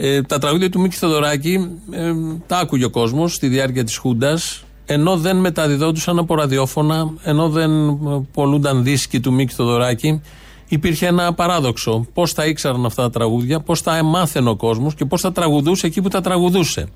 Ε, 0.00 0.22
τα 0.22 0.38
τραγούδια 0.38 0.70
του 0.70 0.80
Μίκη 0.80 0.96
Θοδωράκη 0.96 1.70
ε, 1.90 2.12
τα 2.46 2.58
άκουγε 2.58 2.84
ο 2.84 2.90
κόσμος 2.90 3.34
στη 3.34 3.48
διάρκεια 3.48 3.84
της 3.84 3.96
Χούντας, 3.96 4.64
ενώ 4.86 5.16
δεν 5.16 5.36
μεταδιδόντουσαν 5.36 6.18
από 6.18 6.34
ραδιόφωνα, 6.34 7.10
ενώ 7.22 7.48
δεν 7.48 7.88
ε, 7.88 8.26
πολλούνταν 8.32 8.82
δίσκοι 8.84 9.20
του 9.20 9.32
Μίκη 9.32 9.54
Θοδωράκη. 9.54 10.22
Υπήρχε 10.68 11.06
ένα 11.06 11.32
παράδοξο. 11.34 12.06
Πώς 12.14 12.34
τα 12.34 12.46
ήξεραν 12.46 12.84
αυτά 12.84 13.02
τα 13.02 13.10
τραγούδια, 13.10 13.60
πώς 13.60 13.82
τα 13.82 13.96
εμάθαινε 13.96 14.50
ο 14.50 14.56
κόσμος 14.56 14.94
και 14.94 15.04
πώς 15.04 15.20
τα 15.20 15.32
τραγουδούσε 15.32 15.86
εκεί 15.86 16.02
που 16.02 16.08
τα 16.08 16.20
τραγουδούσε. 16.20 16.88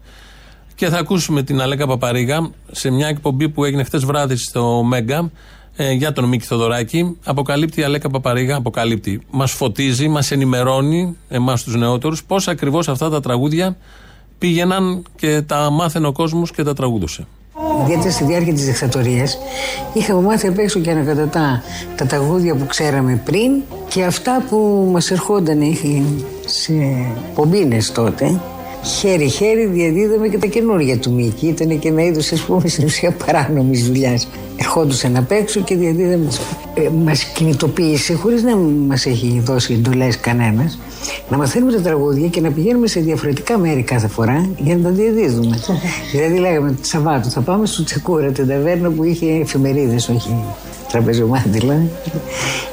Και 0.75 0.89
θα 0.89 0.99
ακούσουμε 0.99 1.43
την 1.43 1.61
Αλέκα 1.61 1.87
Παπαρίγα 1.87 2.51
σε 2.71 2.91
μια 2.91 3.07
εκπομπή 3.07 3.49
που 3.49 3.65
έγινε 3.65 3.85
χτε 3.85 3.99
βράδυ 3.99 4.37
στο 4.37 4.83
Μέγκα 4.83 5.31
ε, 5.77 5.93
για 5.93 6.13
τον 6.13 6.25
Μίκη 6.25 6.47
Θοδωράκη. 6.47 7.17
Αποκαλύπτει 7.25 7.81
η 7.81 7.83
Αλέκα 7.83 8.11
Παπαρίγα, 8.11 8.57
αποκαλύπτει. 8.57 9.21
Μας 9.31 9.53
φωτίζει, 9.53 10.09
μας 10.09 10.31
ενημερώνει, 10.31 11.17
εμάς 11.29 11.63
τους 11.63 11.77
νεότερους, 11.77 12.25
πώς 12.25 12.49
ακριβώς 12.49 12.89
αυτά 12.89 13.11
τα 13.11 13.21
τραγούδια 13.21 13.77
πήγαιναν 14.39 15.03
και 15.17 15.43
τα 15.43 15.71
μάθαινε 15.71 16.07
ο 16.07 16.13
κόσμος 16.13 16.51
και 16.53 16.63
τα 16.63 16.75
τραγουδούσε. 16.75 17.27
Ιδιαίτερα 17.83 18.11
στη 18.11 18.25
διάρκεια 18.25 18.53
της 18.53 18.65
δικτατορίας 18.65 19.39
είχαμε 19.93 20.21
μάθει 20.21 20.47
απ' 20.47 20.59
έξω 20.59 20.81
και 20.81 20.91
ανακατατά 20.91 21.63
τα 21.97 22.07
τραγούδια 22.07 22.55
που 22.55 22.67
ξέραμε 22.67 23.21
πριν 23.25 23.51
και 23.89 24.05
αυτά 24.05 24.45
που 24.49 24.89
μας 24.93 25.11
ερχόταν 25.11 25.61
σε 26.47 26.73
πομπίνες 27.35 27.93
τότε 27.93 28.41
χέρι-χέρι 28.83 29.67
διαδίδαμε 29.67 30.29
και 30.29 30.39
τα 30.39 30.47
καινούργια 30.47 30.99
του 30.99 31.13
Μίκη. 31.13 31.47
Ήταν 31.47 31.79
και 31.79 31.89
ένα 31.89 32.03
είδος, 32.03 32.33
ας 32.33 32.41
πούμε, 32.41 32.69
στην 32.69 32.85
ουσία 32.85 33.11
παράνομης 33.27 33.87
δουλειάς. 33.87 34.29
Ερχόντουσαν 34.57 35.17
απ' 35.17 35.31
έξω 35.31 35.61
και 35.61 35.77
διαδίδαμε. 35.77 36.29
Ε, 36.75 36.89
μας 37.05 37.25
κινητοποίησε, 37.25 38.15
χωρίς 38.15 38.43
να 38.43 38.57
μας 38.57 39.07
έχει 39.07 39.43
δώσει 39.45 39.73
εντολές 39.73 40.19
κανένας, 40.19 40.79
να 41.29 41.37
μαθαίνουμε 41.37 41.73
τα 41.73 41.81
τραγούδια 41.81 42.29
και 42.29 42.41
να 42.41 42.51
πηγαίνουμε 42.51 42.87
σε 42.87 43.01
διαφορετικά 43.01 43.59
μέρη 43.59 43.83
κάθε 43.83 44.09
φορά 44.09 44.49
για 44.59 44.77
να 44.77 44.83
τα 44.83 44.91
διαδίδουμε. 44.91 45.59
δηλαδή 46.13 46.37
λέγαμε 46.39 46.75
Σαββάτο 46.81 47.29
θα 47.29 47.41
πάμε 47.41 47.67
στο 47.67 47.85
Τσεκούρα, 47.85 48.31
την 48.31 48.49
ταβέρνα 48.49 48.91
που 48.91 49.05
είχε 49.05 49.27
εφημερίδες, 49.27 50.09
όχι 50.09 50.35
τραπεζομάντιλα. 50.89 51.83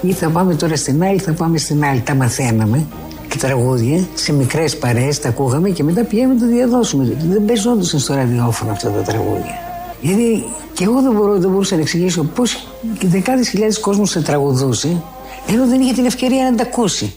Ή 0.02 0.12
θα 0.12 0.30
πάμε 0.30 0.56
τώρα 0.56 0.76
στην 0.76 1.04
άλλη, 1.04 1.20
θα 1.20 1.32
πάμε 1.32 1.58
στην 1.58 1.84
άλλη. 1.84 2.00
Τα 2.00 2.16
μαθαίναμε 2.16 2.86
και 3.30 3.38
τραγούδια 3.38 4.08
σε 4.14 4.34
μικρές 4.34 4.78
παρέες, 4.78 5.20
τα 5.20 5.30
ακούγαμε 5.30 5.70
και 5.70 5.84
μετά 5.84 6.04
πηγαίνουμε 6.04 6.34
να 6.34 6.40
τα 6.40 6.48
διαδώσουμε. 6.48 7.18
Δεν 7.30 7.46
παίζονταν 7.46 7.84
στο 7.84 8.14
ραδιόφωνο 8.14 8.72
αυτά 8.72 8.90
τα 8.90 9.02
τραγούδια. 9.02 9.58
Γιατί 10.02 10.44
και 10.74 10.84
εγώ 10.84 11.02
δεν, 11.02 11.12
μπορώ, 11.12 11.40
δεν 11.40 11.50
μπορούσα 11.50 11.76
να 11.76 11.82
εξηγήσω 11.82 12.24
πώς 12.24 12.68
δεκάδες 13.02 13.50
χιλιάδες 13.50 13.80
κόσμου 13.80 14.06
σε 14.06 14.22
τραγουδούσε, 14.22 15.02
ενώ 15.48 15.68
δεν 15.68 15.82
είχε 15.82 15.94
την 15.94 16.06
ευκαιρία 16.06 16.50
να 16.50 16.58
τα 16.58 16.64
ακούσει. 16.64 17.14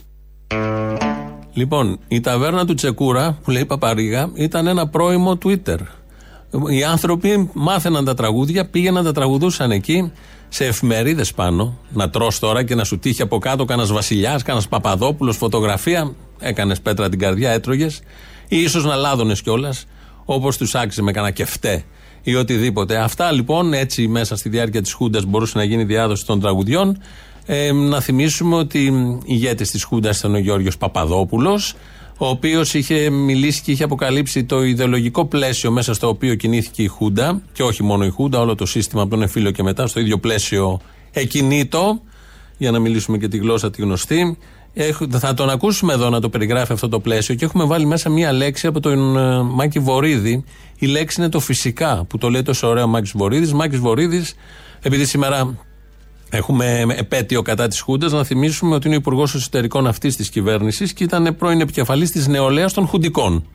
Λοιπόν, 1.52 1.98
η 2.08 2.20
ταβέρνα 2.20 2.64
του 2.64 2.74
Τσεκούρα, 2.74 3.38
που 3.44 3.50
λέει 3.50 3.64
Παπαρίγα, 3.64 4.30
ήταν 4.34 4.66
ένα 4.66 4.88
πρώιμο 4.88 5.38
Twitter. 5.44 5.78
Οι 6.68 6.84
άνθρωποι 6.84 7.50
μάθαιναν 7.52 8.04
τα 8.04 8.14
τραγούδια, 8.14 8.66
πήγαιναν 8.66 9.04
τα 9.04 9.12
τραγουδούσαν 9.12 9.70
εκεί, 9.70 10.12
σε 10.54 10.64
εφημερίδες 10.64 11.32
πάνω. 11.32 11.78
Να 11.92 12.10
τρως 12.10 12.38
τώρα 12.38 12.64
και 12.64 12.74
να 12.74 12.84
σου 12.84 12.98
τύχει 12.98 13.22
από 13.22 13.38
κάτω 13.38 13.64
κανένας 13.64 13.92
Βασιλιάς, 13.92 14.42
κανένας 14.42 14.68
Παπαδόπουλος, 14.68 15.36
φωτογραφία. 15.36 16.14
Έκανες 16.38 16.80
πέτρα 16.80 17.08
την 17.08 17.18
καρδιά, 17.18 17.50
έτρωγες. 17.50 18.00
Ή 18.48 18.62
ίσως 18.62 18.84
να 18.84 18.96
λάδωνες 18.96 19.42
κιόλας, 19.42 19.86
όπως 20.24 20.56
τους 20.56 20.74
άξιζε 20.74 21.02
με 21.02 21.12
κανένα 21.12 21.32
κεφτέ 21.32 21.84
ή 22.22 22.34
οτιδήποτε. 22.34 22.96
Αυτά 22.96 23.32
λοιπόν 23.32 23.72
έτσι 23.72 24.08
μέσα 24.08 24.36
στη 24.36 24.48
διάρκεια 24.48 24.82
της 24.82 24.92
Χούντας 24.92 25.24
μπορούσε 25.24 25.58
να 25.58 25.64
γίνει 25.64 25.84
διάδοση 25.84 26.26
των 26.26 26.40
τραγουδιών. 26.40 26.98
Ε, 27.46 27.72
να 27.72 28.00
θυμίσουμε 28.00 28.56
ότι 28.56 28.92
ηγέτης 29.24 29.70
της 29.70 29.84
Χούντας 29.84 30.18
ήταν 30.18 30.34
ο 30.34 30.38
Γιώργος 30.38 30.76
Παπαδόπουλος, 30.76 31.74
ο 32.24 32.28
οποίος 32.28 32.74
είχε 32.74 33.10
μιλήσει 33.10 33.62
και 33.62 33.70
είχε 33.70 33.84
αποκαλύψει 33.84 34.44
το 34.44 34.62
ιδεολογικό 34.62 35.24
πλαίσιο 35.26 35.70
μέσα 35.70 35.94
στο 35.94 36.08
οποίο 36.08 36.34
κινήθηκε 36.34 36.82
η 36.82 36.86
Χούντα, 36.86 37.42
και 37.52 37.62
όχι 37.62 37.82
μόνο 37.82 38.04
η 38.04 38.08
Χούντα, 38.08 38.40
όλο 38.40 38.54
το 38.54 38.66
σύστημα 38.66 39.02
από 39.02 39.10
τον 39.10 39.22
Εφήλιο 39.22 39.50
και 39.50 39.62
μετά, 39.62 39.86
στο 39.86 40.00
ίδιο 40.00 40.18
πλαίσιο 40.18 40.80
εκινήτο, 41.10 42.00
για 42.58 42.70
να 42.70 42.78
μιλήσουμε 42.78 43.18
και 43.18 43.28
τη 43.28 43.36
γλώσσα 43.38 43.70
τη 43.70 43.82
γνωστή. 43.82 44.38
Έχ- 44.74 45.16
θα 45.18 45.34
τον 45.34 45.50
ακούσουμε 45.50 45.92
εδώ 45.92 46.10
να 46.10 46.20
το 46.20 46.28
περιγράφει 46.28 46.72
αυτό 46.72 46.88
το 46.88 47.00
πλαίσιο 47.00 47.34
και 47.34 47.44
έχουμε 47.44 47.64
βάλει 47.64 47.86
μέσα 47.86 48.10
μία 48.10 48.32
λέξη 48.32 48.66
από 48.66 48.80
τον 48.80 49.16
ε, 49.16 49.42
Μάκη 49.42 49.78
Βορύδη. 49.78 50.44
Η 50.78 50.86
λέξη 50.86 51.20
είναι 51.20 51.30
το 51.30 51.40
φυσικά, 51.40 52.04
που 52.08 52.18
το 52.18 52.28
λέει 52.28 52.42
τόσο 52.42 52.68
ωραίο 52.68 52.84
ο 52.84 52.86
Μάκης 52.86 53.12
Βορύδης. 53.16 53.52
Μάκης 53.52 53.78
Βορύδης, 53.78 54.34
επειδή 54.82 55.04
σήμερα 55.04 55.56
Έχουμε 56.34 56.86
επέτειο 56.96 57.42
κατά 57.42 57.68
της 57.68 57.80
Χούντας 57.80 58.12
να 58.12 58.24
θυμίσουμε 58.24 58.74
ότι 58.74 58.86
είναι 58.86 58.96
ο 58.96 58.98
Υπουργός 58.98 59.34
Εσωτερικών 59.34 59.86
αυτής 59.86 60.16
της 60.16 60.28
κυβέρνησης 60.30 60.92
και 60.92 61.04
ήταν 61.04 61.36
πρώην 61.38 61.60
επικεφαλής 61.60 62.10
της 62.10 62.26
νεολαίας 62.26 62.72
των 62.72 62.86
Χουντικών. 62.86 63.46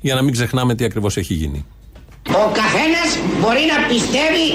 Για 0.00 0.14
να 0.14 0.22
μην 0.22 0.32
ξεχνάμε 0.32 0.74
τι 0.74 0.84
ακριβώς 0.84 1.16
έχει 1.16 1.34
γίνει. 1.34 1.66
Ο 2.28 2.50
καθένας 2.52 3.08
μπορεί 3.40 3.60
να 3.74 3.86
πιστεύει 3.88 4.46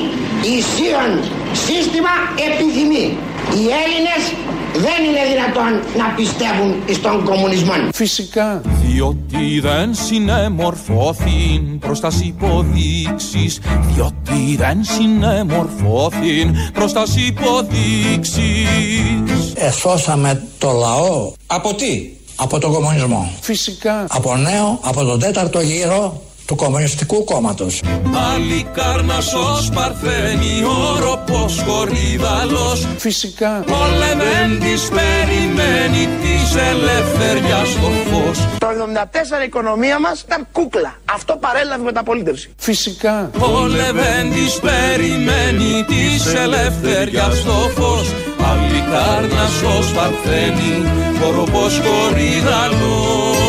ισχύον 0.58 1.12
σύστημα 1.54 2.14
επιθυμεί. 2.50 3.06
Οι 3.56 3.64
Έλληνες 3.84 4.22
δεν 4.86 5.00
είναι 5.08 5.24
δυνατόν 5.34 5.72
να 5.98 6.14
πιστεύουν 6.16 6.76
στον 6.94 7.24
κομμουνισμό. 7.24 7.74
Φυσικά. 7.94 8.62
Διότι 8.94 9.60
δεν 9.60 9.96
συνεμορφώθην 9.96 11.80
προς 11.80 12.00
τας 12.00 12.22
υποδείξεις 12.22 13.60
Διότι 13.94 14.56
δεν 14.58 14.84
συνεμορφώθην 14.84 16.56
προς 16.74 16.94
τας 16.94 17.16
υποδείξεις 17.16 18.44
Εσώσαμε 19.56 20.48
το 20.58 20.72
λαό. 20.72 21.34
Από 21.48 21.74
τι; 21.74 22.10
Από 22.36 22.60
τον 22.60 22.74
κομμουνισμό. 22.74 23.32
Φυσικά. 23.42 24.06
Από 24.10 24.36
νέο, 24.36 24.80
από 24.82 25.04
τον 25.04 25.20
τέταρτο 25.20 25.62
γύρο 25.62 26.22
του 26.52 26.58
Κομμουνιστικού 26.58 27.24
Κόμματος. 27.24 27.82
Αλικάρνασος 28.34 29.70
παρθένη 29.74 30.64
όροπος 30.64 31.64
κορίδαλος 31.68 32.88
Φυσικά. 32.98 33.64
Πολεμέντης 33.66 34.90
περιμένει 34.90 36.04
της 36.22 36.56
ελευθεριάς 36.56 37.70
το 37.74 37.90
φως 38.10 38.48
Το 38.58 38.68
74 38.68 39.42
η 39.42 39.46
οικονομία 39.46 40.00
μας 40.00 40.22
ήταν 40.22 40.48
κούκλα. 40.52 40.96
Αυτό 41.14 41.36
παρέλαβε 41.36 41.84
μεταπολίτευση. 41.84 42.54
Φυσικά. 42.58 43.30
Πολεμέντης 43.40 44.54
περιμένει 44.60 45.86
της 45.88 46.34
ελευθεριάς 46.34 47.44
το 47.44 47.52
φως 47.76 48.14
Αλικάρνασος 48.52 49.92
παρθένη 49.92 50.74
όροπος 51.28 51.82
κορίδαλος 51.86 53.41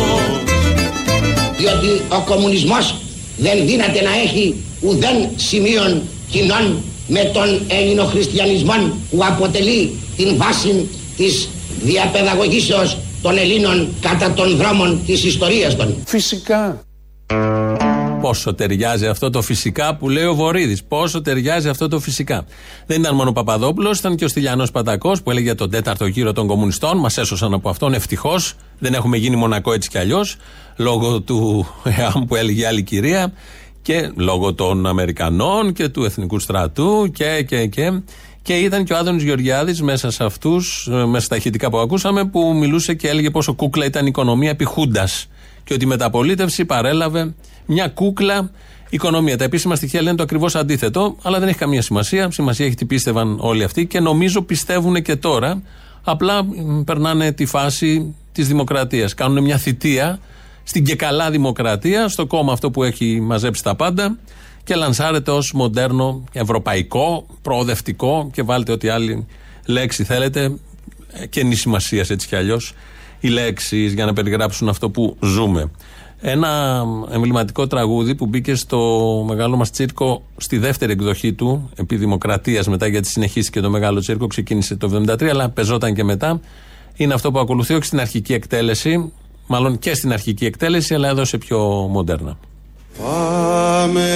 Διότι 1.63 2.01
ο 2.09 2.21
κομμουνισμός 2.25 2.95
δεν 3.37 3.65
δύναται 3.65 4.01
να 4.01 4.13
έχει 4.25 4.55
ουδέν 4.81 5.29
σημείων 5.35 6.01
κοινών 6.31 6.83
με 7.07 7.23
τον 7.33 7.61
ελληνοχριστιανισμό 7.67 8.73
που 9.09 9.19
αποτελεί 9.21 9.91
την 10.17 10.37
βάση 10.37 10.89
της 11.17 11.49
διαπαιδαγωγήσεως 11.83 12.97
των 13.21 13.37
Ελλήνων 13.37 13.87
κατά 14.01 14.31
των 14.33 14.55
δρόμων 14.55 14.99
της 15.05 15.23
ιστορίας 15.23 15.75
των. 15.75 15.95
Φυσικά. 16.05 16.85
Πόσο 18.23 18.53
ταιριάζει 18.53 19.07
αυτό 19.07 19.29
το 19.29 19.41
φυσικά 19.41 19.95
που 19.95 20.09
λέει 20.09 20.25
ο 20.25 20.35
Βορύδης. 20.35 20.83
Πόσο 20.83 21.21
ταιριάζει 21.21 21.69
αυτό 21.69 21.87
το 21.87 21.99
φυσικά. 21.99 22.45
Δεν 22.85 22.99
ήταν 22.99 23.15
μόνο 23.15 23.29
ο 23.29 23.33
Παπαδόπουλος, 23.33 23.99
ήταν 23.99 24.15
και 24.15 24.25
ο 24.25 24.27
Στυλιανός 24.27 24.71
Πατακός 24.71 25.21
που 25.21 25.31
έλεγε 25.31 25.55
τον 25.55 25.69
τέταρτο 25.69 26.05
γύρο 26.05 26.33
των 26.33 26.47
κομμουνιστών. 26.47 26.97
Μας 26.97 27.17
έσωσαν 27.17 27.53
από 27.53 27.69
αυτόν 27.69 27.93
ευτυχώς. 27.93 28.53
Δεν 28.79 28.93
έχουμε 28.93 29.17
γίνει 29.17 29.35
μονακό 29.35 29.73
έτσι 29.73 29.89
κι 29.89 29.97
αλλιώς. 29.97 30.35
Λόγω 30.77 31.21
του 31.21 31.67
ΕΑΜ 31.83 32.25
που 32.25 32.35
έλεγε 32.35 32.67
άλλη 32.67 32.83
κυρία 32.83 33.33
και 33.81 34.11
λόγω 34.15 34.53
των 34.53 34.85
Αμερικανών 34.85 35.73
και 35.73 35.89
του 35.89 36.03
Εθνικού 36.03 36.39
Στρατού 36.39 37.11
και, 37.13 37.43
και, 37.47 37.67
και. 37.67 38.01
Και 38.41 38.53
ήταν 38.53 38.83
και 38.83 38.93
ο 38.93 38.97
Άδωνης 38.97 39.23
Γεωργιάδης 39.23 39.81
μέσα 39.81 40.11
σε 40.11 40.23
αυτούς, 40.23 40.89
μέσα 41.07 41.25
στα 41.25 41.35
ηχητικά 41.35 41.69
που 41.69 41.77
ακούσαμε, 41.77 42.25
που 42.25 42.53
μιλούσε 42.55 42.93
και 42.93 43.07
έλεγε 43.07 43.29
πόσο 43.29 43.53
κούκλα 43.53 43.85
ήταν 43.85 44.03
η 44.03 44.07
οικονομία 44.09 44.49
επί 44.49 44.63
Χούντας. 44.63 45.27
Και 45.63 45.73
ότι 45.73 45.83
η 45.83 45.87
μεταπολίτευση 45.87 46.65
παρέλαβε 46.65 47.33
μια 47.65 47.87
κούκλα 47.87 48.51
οικονομία. 48.89 49.37
Τα 49.37 49.43
επίσημα 49.43 49.75
στοιχεία 49.75 50.01
λένε 50.01 50.15
το 50.15 50.23
ακριβώς 50.23 50.55
αντίθετο, 50.55 51.15
αλλά 51.21 51.39
δεν 51.39 51.47
έχει 51.47 51.57
καμία 51.57 51.81
σημασία. 51.81 52.31
Σημασία 52.31 52.65
έχει 52.65 52.75
τι 52.75 52.85
πίστευαν 52.85 53.37
όλοι 53.39 53.63
αυτοί 53.63 53.85
και 53.85 53.99
νομίζω 53.99 54.41
πιστεύουν 54.41 55.01
και 55.01 55.15
τώρα. 55.15 55.61
Απλά 56.03 56.45
περνάνε 56.85 57.31
τη 57.31 57.45
φάση 57.45 58.15
της 58.31 58.47
δημοκρατίας. 58.47 59.13
Κάνουν 59.13 59.43
μια 59.43 59.57
θητεία 59.57 60.19
στην 60.63 60.85
και 60.85 60.95
καλά 60.95 61.31
δημοκρατία, 61.31 62.07
στο 62.07 62.25
κόμμα 62.25 62.53
αυτό 62.53 62.71
που 62.71 62.83
έχει 62.83 63.19
μαζέψει 63.21 63.63
τα 63.63 63.75
πάντα 63.75 64.17
και 64.63 64.75
λανσάρεται 64.75 65.31
ως 65.31 65.51
μοντέρνο, 65.53 66.23
ευρωπαϊκό, 66.31 67.25
προοδευτικό 67.41 68.29
και 68.33 68.43
βάλτε 68.43 68.71
ό,τι 68.71 68.89
άλλη 68.89 69.27
λέξη 69.65 70.03
θέλετε. 70.03 70.55
Και 71.29 71.53
σημασίας 71.53 72.09
έτσι 72.09 72.27
κι 72.27 72.35
αλλιώς 72.35 72.73
οι 73.19 73.27
λέξεις 73.27 73.93
για 73.93 74.05
να 74.05 74.13
περιγράψουν 74.13 74.69
αυτό 74.69 74.89
που 74.89 75.17
ζούμε. 75.21 75.71
Ένα 76.25 76.83
εμβληματικό 77.11 77.67
τραγούδι 77.67 78.15
που 78.15 78.25
μπήκε 78.25 78.55
στο 78.55 78.79
μεγάλο 79.27 79.55
μας 79.55 79.71
τσίρκο 79.71 80.23
στη 80.37 80.57
δεύτερη 80.57 80.91
εκδοχή 80.91 81.33
του, 81.33 81.69
επί 81.75 81.95
δημοκρατίας 81.95 82.67
μετά, 82.67 82.87
γιατί 82.87 83.07
συνεχίστηκε 83.07 83.61
το 83.61 83.69
μεγάλο 83.69 83.99
τσίρκο, 83.99 84.27
ξεκίνησε 84.27 84.75
το 84.75 85.03
1973, 85.07 85.23
αλλά 85.23 85.49
πεζόταν 85.49 85.93
και 85.93 86.03
μετά. 86.03 86.39
Είναι 86.95 87.13
αυτό 87.13 87.31
που 87.31 87.39
ακολουθεί, 87.39 87.73
όχι 87.73 87.85
στην 87.85 87.99
αρχική 87.99 88.33
εκτέλεση, 88.33 89.11
μάλλον 89.47 89.79
και 89.79 89.93
στην 89.93 90.11
αρχική 90.11 90.45
εκτέλεση, 90.45 90.93
αλλά 90.93 91.07
έδωσε 91.07 91.37
πιο 91.37 91.59
μοντέρνα. 91.89 92.37
Πάμε 92.97 94.09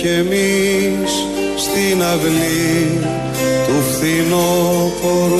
κι 0.00 0.08
εμείς 0.08 1.10
στην 1.56 2.02
αυλή 2.02 3.00
του 3.66 3.82
φθινοπορού 3.82 5.38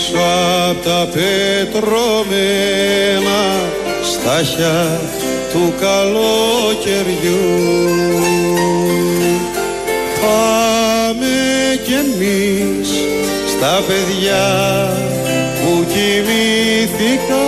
πίσω 0.00 0.24
απ' 0.68 0.84
τα 0.84 1.00
πετρωμένα 1.12 1.80
στάχια 4.02 5.00
του 5.52 5.64
καλοκαιριού. 5.80 7.48
Πάμε 10.20 11.36
κι 11.84 11.92
εμείς 11.92 12.88
στα 13.48 13.74
παιδιά 13.86 14.48
που 15.60 15.72
κοιμήθηκαν. 15.92 17.38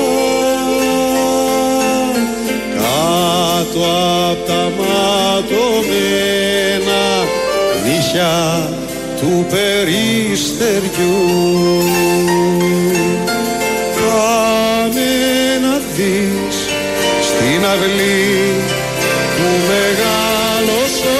Κάτω 2.74 3.82
απ' 4.30 4.42
τα 4.46 4.62
ματωμένα 4.78 6.22
νησιά 7.84 8.36
του 9.22 9.46
περιστεριού. 9.50 11.18
Κάνε 13.96 15.14
να 15.62 15.74
δεις 15.94 16.56
στην 17.28 17.60
αυλή 17.72 18.30
που 19.36 19.46
μεγάλωσα. 19.68 21.18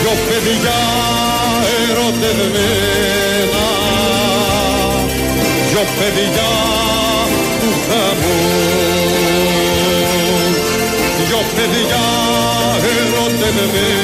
Δυο 0.00 0.14
παιδιά 0.28 0.80
ερωτευμένα. 1.88 3.66
Δυο 5.68 5.84
παιδιά 5.98 6.52
του 7.60 7.70
χαμού 7.86 8.42
δυο 11.26 11.42
παιδιά 11.54 12.06
ερωτευμένα 12.96 14.03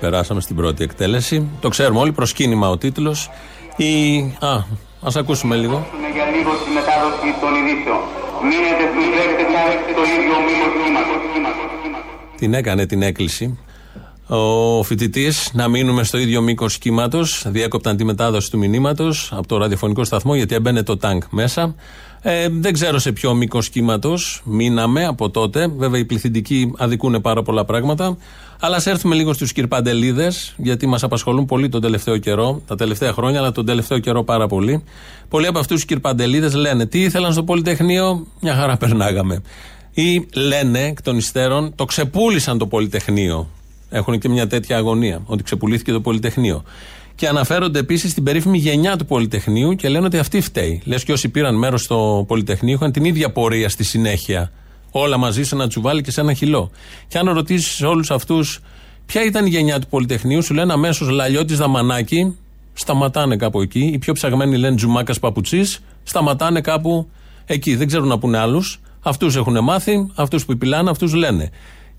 περάσαμε 0.00 0.40
στην 0.40 0.56
πρώτη 0.56 0.82
εκτέλεση. 0.84 1.48
Το 1.60 1.68
ξέρουμε 1.68 1.98
όλοι, 1.98 2.12
προσκύνημα 2.12 2.68
ο 2.68 2.78
τίτλος. 2.78 3.30
Η... 3.76 4.18
Α, 4.40 4.64
ας 5.02 5.16
ακούσουμε 5.16 5.56
λίγο. 5.56 5.86
για 6.14 6.24
λίγο 6.36 6.50
τη 6.50 6.70
μετάδοση 6.74 7.28
των 7.40 7.54
ειδήσεων. 7.58 8.00
Μείνετε 8.48 8.84
στους 8.90 9.06
δέκτες 9.16 9.46
στο 9.92 10.02
ίδιο 10.14 10.36
μήκος 10.46 10.72
κύματος. 10.84 11.20
Την 12.36 12.54
έκανε 12.54 12.86
την 12.86 13.02
έκκληση. 13.02 13.58
Ο 14.26 14.82
φοιτητής 14.82 15.50
να 15.52 15.68
μείνουμε 15.68 16.04
στο 16.04 16.18
ίδιο 16.18 16.40
μήκος 16.40 16.78
κύματος. 16.78 17.44
Διέκοπταν 17.46 17.96
τη 17.96 18.04
μετάδοση 18.04 18.50
του 18.50 18.58
μηνύματος 18.58 19.32
από 19.32 19.46
το 19.48 19.56
ραδιοφωνικό 19.56 20.04
σταθμό 20.04 20.34
γιατί 20.34 20.54
έμπαινε 20.54 20.82
το 20.82 20.96
τάγκ 20.96 21.20
μέσα. 21.30 21.74
Ε, 22.22 22.48
δεν 22.50 22.72
ξέρω 22.72 22.98
σε 22.98 23.12
ποιο 23.12 23.34
μήκος 23.34 23.68
κύματος 23.68 24.42
μείναμε 24.44 25.04
από 25.04 25.30
τότε. 25.30 25.68
Βέβαια, 25.76 26.00
οι 26.00 26.04
πληθυντικοί 26.04 26.72
αδικούν 26.76 27.20
πάρα 27.20 27.42
πολλά 27.42 27.64
πράγματα. 27.64 28.16
Αλλά 28.60 28.76
ας 28.76 28.86
έρθουμε 28.86 29.14
λίγο 29.14 29.32
στους 29.32 29.52
κυρπαντελίδες, 29.52 30.54
γιατί 30.56 30.86
μας 30.86 31.02
απασχολούν 31.02 31.46
πολύ 31.46 31.68
τον 31.68 31.80
τελευταίο 31.80 32.16
καιρό, 32.16 32.62
τα 32.66 32.74
τελευταία 32.74 33.12
χρόνια, 33.12 33.38
αλλά 33.38 33.52
τον 33.52 33.66
τελευταίο 33.66 33.98
καιρό 33.98 34.24
πάρα 34.24 34.46
πολύ. 34.46 34.84
Πολλοί 35.28 35.46
από 35.46 35.58
αυτούς 35.58 35.76
τους 35.76 35.84
κυρπαντελίδες 35.84 36.54
λένε 36.54 36.86
τι 36.86 37.00
ήθελαν 37.00 37.32
στο 37.32 37.42
Πολυτεχνείο, 37.42 38.26
μια 38.40 38.54
χαρά 38.54 38.76
περνάγαμε. 38.76 39.42
Ή 39.94 40.26
λένε 40.34 40.80
εκ 40.80 41.02
των 41.02 41.16
υστέρων, 41.16 41.72
το 41.74 41.84
ξεπούλησαν 41.84 42.58
το 42.58 42.66
Πολυτεχνείο. 42.66 43.48
Έχουν 43.90 44.18
και 44.18 44.28
μια 44.28 44.46
τέτοια 44.46 44.76
αγωνία, 44.76 45.22
ότι 45.26 45.42
ξεπουλήθηκε 45.42 45.92
το 45.92 46.00
Πολυτεχνείο. 46.00 46.62
Και 47.20 47.28
αναφέρονται 47.28 47.78
επίσης 47.78 48.10
στην 48.10 48.22
περίφημη 48.22 48.58
γενιά 48.58 48.96
του 48.96 49.04
Πολυτεχνείου 49.04 49.74
και 49.74 49.88
λένε 49.88 50.06
ότι 50.06 50.18
αυτή 50.18 50.40
φταίει. 50.40 50.82
Λες 50.84 51.04
και 51.04 51.12
όσοι 51.12 51.28
πήραν 51.28 51.54
μέρος 51.54 51.82
στο 51.82 52.24
Πολυτεχνείο 52.28 52.74
είχαν 52.74 52.92
την 52.92 53.04
ίδια 53.04 53.32
πορεία 53.32 53.68
στη 53.68 53.84
συνέχεια. 53.84 54.50
Όλα 54.90 55.16
μαζί 55.16 55.42
σε 55.42 55.54
ένα 55.54 55.68
τσουβάλι 55.68 56.02
και 56.02 56.10
σε 56.10 56.20
ένα 56.20 56.32
χυλό. 56.32 56.70
Και 57.08 57.18
αν 57.18 57.28
ρωτήσεις 57.28 57.82
όλους 57.82 58.10
αυτούς 58.10 58.60
ποια 59.06 59.24
ήταν 59.24 59.46
η 59.46 59.48
γενιά 59.48 59.78
του 59.78 59.86
Πολυτεχνείου, 59.86 60.42
σου 60.42 60.54
λένε 60.54 60.72
αμέσως 60.72 61.08
Λαλιώτης 61.08 61.58
Δαμανάκη, 61.58 62.36
σταματάνε 62.72 63.36
κάπου 63.36 63.60
εκεί. 63.60 63.90
Οι 63.92 63.98
πιο 63.98 64.12
ψαγμένοι 64.12 64.56
λένε 64.56 64.76
Τζουμάκας 64.76 65.18
Παπουτσής, 65.18 65.82
σταματάνε 66.02 66.60
κάπου 66.60 67.08
εκεί. 67.46 67.76
Δεν 67.76 67.86
ξέρουν 67.86 68.08
να 68.08 68.18
πούνε 68.18 68.38
άλλους. 68.38 68.80
Αυτούς 69.02 69.36
έχουν 69.36 69.64
μάθει, 69.64 70.10
αυτούς 70.14 70.44
που 70.44 70.52
επιλάνε, 70.52 70.90
αυτούς 70.90 71.14
λένε. 71.14 71.50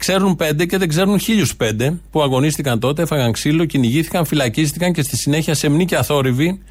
Ξέρουν 0.01 0.35
πέντε 0.35 0.65
και 0.65 0.77
δεν 0.77 0.87
ξέρουν 0.87 1.19
χίλιους 1.19 1.55
πέντε 1.55 1.99
που 2.11 2.21
αγωνίστηκαν 2.21 2.79
τότε, 2.79 3.01
έφαγαν 3.01 3.31
ξύλο, 3.31 3.65
κυνηγήθηκαν, 3.65 4.25
φυλακίστηκαν 4.25 4.93
και 4.93 5.01
στη 5.01 5.17
συνέχεια 5.17 5.53
σεμνοί 5.53 5.85
και 5.85 5.95
αθόρυβοι 5.95 6.61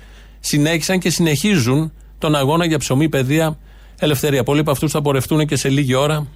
συνέχισαν 0.40 0.98
και 0.98 1.10
συνεχίζουν 1.10 1.92
τον 2.18 2.34
αγώνα 2.34 2.64
για 2.64 2.78
ψωμί, 2.78 3.08
παιδεία, 3.08 3.58
ελευθερία. 3.98 4.42
Πολλοί 4.42 4.60
από 4.60 4.70
αυτούς 4.70 4.90
θα 4.90 5.02
πορευτούν 5.02 5.46
και 5.46 5.56
σε 5.56 5.68
λίγη 5.68 5.94
ώρα 5.94 6.26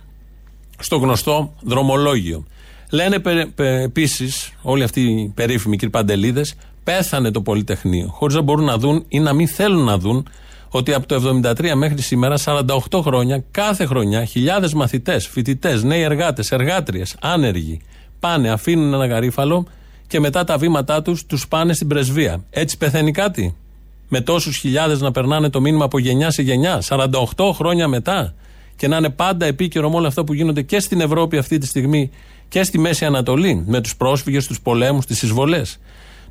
στο 0.79 0.97
γνωστό 0.97 1.55
δρομολόγιο. 1.61 2.45
Λένε 2.91 3.23
επίσης 3.57 4.53
όλοι 4.63 4.83
αυτοί 4.83 5.01
οι 5.01 5.33
περίφημοι 5.35 5.77
κυρπαντελίδε, 5.77 6.45
πέθανε 6.85 7.31
το 7.31 7.41
Πολυτεχνείο. 7.41 8.09
Χωρίς 8.09 8.35
να 8.35 8.43
μπορούν 8.43 8.65
να 8.65 8.79
δουν 8.79 9.05
ή 9.09 9.19
να 9.19 9.33
μην 9.33 9.49
θέλουν 9.49 9.85
να 9.85 9.99
δουν 9.99 10.29
ότι 10.77 10.95
από 10.95 11.07
το 11.07 11.41
73 11.45 11.73
μέχρι 11.75 12.03
σήμερα, 12.03 12.37
48 12.45 13.01
χρόνια, 13.03 13.45
κάθε 13.51 13.87
χρονιά, 13.87 14.25
χιλιάδες 14.25 14.75
μαθητές, 14.75 15.27
φοιτητές, 15.27 15.83
νέοι 15.83 16.01
εργάτες, 16.01 16.51
εργάτριες, 16.51 17.17
άνεργοι, 17.21 17.81
πάνε, 18.21 18.51
αφήνουν 18.51 18.95
ένα 18.95 19.07
γαρίφαλο 19.07 19.67
και 20.07 20.21
μετά 20.21 20.45
τα 20.45 20.57
βήματά 20.57 21.03
τους 21.03 21.27
τους 21.27 21.49
πάνε 21.49 21.73
στην 21.73 21.89
πρεσβεία. 21.89 22.45
Έτσι 22.51 22.77
πεθαίνει 22.77 23.13
κάτι; 23.13 23.55
Με 24.09 24.21
τόσους 24.21 24.57
χιλιάδες 24.57 25.01
να 25.01 25.11
περνάνε 25.11 25.51
το 25.51 25.61
μήνυμα 25.61 25.85
από 25.85 25.99
γενιά 25.99 26.31
σε 26.31 26.43
γενιά, 26.43 26.83
48 26.89 27.53
χρόνια 27.53 27.89
μετά, 27.89 28.35
και 28.77 28.89
να 28.89 28.97
είναι 28.97 29.11
πάντα 29.11 29.47
επίκαιρο 29.47 29.91
με 29.91 29.97
όλα 29.97 30.09
αυτά 30.09 30.25
που 30.25 30.35
γίνονται 30.35 30.63
και 30.63 30.81
στην 30.81 31.01
Ευρώπη 31.01 31.37
αυτή 31.37 31.59
τη 31.59 31.67
στιγμή 31.67 32.11
και 32.49 32.63
στη 32.63 32.79
Μέση 32.79 33.05
Ανατολή, 33.05 33.65
με 33.67 33.81
τους 33.81 33.97
πρόσφυγες, 33.97 34.47
τους 34.47 34.61
πολέμους, 34.61 35.07
τις 35.07 35.23
εισβολές. 35.23 35.79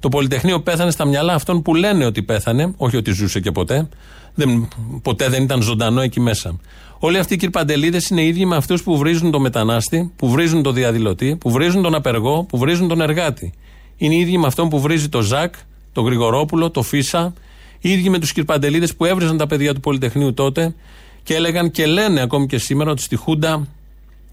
Το 0.03 0.09
Πολυτεχνείο 0.09 0.61
πέθανε 0.61 0.91
στα 0.91 1.05
μυαλά 1.05 1.33
αυτών 1.33 1.61
που 1.61 1.75
λένε 1.75 2.05
ότι 2.05 2.23
πέθανε, 2.23 2.73
όχι 2.77 2.97
ότι 2.97 3.11
ζούσε 3.11 3.39
και 3.39 3.51
ποτέ. 3.51 3.87
Δεν, 4.35 4.67
ποτέ 5.01 5.29
δεν 5.29 5.43
ήταν 5.43 5.61
ζωντανό 5.61 6.01
εκεί 6.01 6.19
μέσα. 6.19 6.59
Όλοι 6.99 7.17
αυτοί 7.17 7.33
οι 7.33 7.37
κυρπαντελίδε 7.37 8.01
είναι 8.11 8.23
ίδιοι 8.23 8.45
με 8.45 8.55
αυτούς 8.55 8.83
που 8.83 8.97
βρίζουν 8.97 9.31
τον 9.31 9.41
μετανάστη, 9.41 10.11
που 10.15 10.29
βρίζουν 10.29 10.63
τον 10.63 10.73
διαδηλωτή, 10.73 11.35
που 11.35 11.51
βρίζουν 11.51 11.81
τον 11.81 11.95
απεργό, 11.95 12.43
που 12.43 12.57
βρίζουν 12.57 12.87
τον 12.87 13.01
εργάτη. 13.01 13.53
Είναι 13.97 14.15
ίδιοι 14.15 14.37
με 14.37 14.47
αυτόν 14.47 14.69
που 14.69 14.79
βρίζει 14.79 15.09
το 15.09 15.21
Ζακ, 15.21 15.53
τον 15.91 16.05
Γρηγορόπουλο, 16.05 16.69
το 16.69 16.81
Φίσα, 16.81 17.33
οι 17.79 17.89
ίδιοι 17.89 18.09
με 18.09 18.19
τους 18.19 18.33
κυρπαντελίδε 18.33 18.87
που 18.97 19.05
έβριζαν 19.05 19.37
τα 19.37 19.47
παιδιά 19.47 19.73
του 19.73 19.79
Πολυτεχνείου 19.79 20.33
τότε 20.33 20.75
και 21.23 21.35
έλεγαν 21.35 21.71
και 21.71 21.85
λένε 21.85 22.21
ακόμη 22.21 22.47
και 22.47 22.57
σήμερα 22.57 22.91
ότι 22.91 23.01
στη 23.01 23.15
Χούντα 23.15 23.67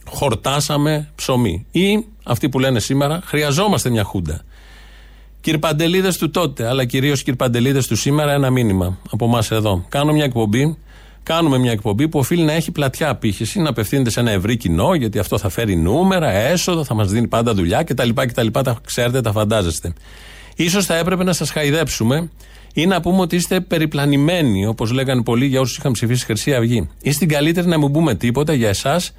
χορτάσαμε 0.08 1.10
ψωμί. 1.14 1.66
Ή 1.70 2.04
αυτοί 2.24 2.48
που 2.48 2.58
λένε 2.58 2.80
σήμερα 2.80 3.20
χρειαζόμαστε 3.24 3.90
μια 3.90 4.04
Χούντα. 4.04 4.44
Κυρπαντελίδες 5.40 6.18
του 6.18 6.30
τότε, 6.30 6.66
αλλά 6.66 6.84
κυρίως 6.84 7.22
κυρπαντελίδες 7.22 7.86
του 7.86 7.96
σήμερα, 7.96 8.32
ένα 8.32 8.50
μήνυμα 8.50 8.98
από 9.10 9.24
εμάς 9.24 9.50
εδώ. 9.50 9.84
Κάνω 9.88 10.12
μια 10.12 10.24
εκπομπή, 10.24 10.76
κάνουμε 11.22 11.58
μια 11.58 11.72
εκπομπή 11.72 12.08
που 12.08 12.18
οφείλει 12.18 12.42
να 12.42 12.52
έχει 12.52 12.70
πλατιά 12.70 13.08
απήχηση, 13.08 13.60
να 13.60 13.68
απευθύνεται 13.68 14.10
σε 14.10 14.20
ένα 14.20 14.30
ευρύ 14.30 14.56
κοινό, 14.56 14.94
γιατί 14.94 15.18
αυτό 15.18 15.38
θα 15.38 15.48
φέρει 15.48 15.76
νούμερα, 15.76 16.30
έσοδο, 16.30 16.84
θα 16.84 16.94
μας 16.94 17.10
δίνει 17.10 17.28
πάντα 17.28 17.54
δουλειά 17.54 17.82
κτλ. 17.82 18.08
κτλ. 18.14 18.46
Τα 18.46 18.80
ξέρετε, 18.84 19.20
τα 19.20 19.32
φαντάζεστε. 19.32 19.92
σω 20.70 20.82
θα 20.82 20.96
έπρεπε 20.96 21.24
να 21.24 21.32
σας 21.32 21.50
χαϊδέψουμε 21.50 22.30
ή 22.74 22.86
να 22.86 23.00
πούμε 23.00 23.20
ότι 23.20 23.36
είστε 23.36 23.60
περιπλανημένοι, 23.60 24.66
όπως 24.66 24.92
λέγανε 24.92 25.22
πολλοί 25.22 25.46
για 25.46 25.60
όσους 25.60 25.76
είχαν 25.76 25.92
ψηφίσει 25.92 26.24
Χρυσή 26.24 26.54
Αυγή. 26.54 26.88
Είστε 27.02 27.26
καλύτεροι 27.26 27.66
να 27.66 27.78
μην 27.78 27.92
πούμε 27.92 28.14
τίποτα 28.14 28.52
για 28.52 28.68
εσάς, 28.68 29.12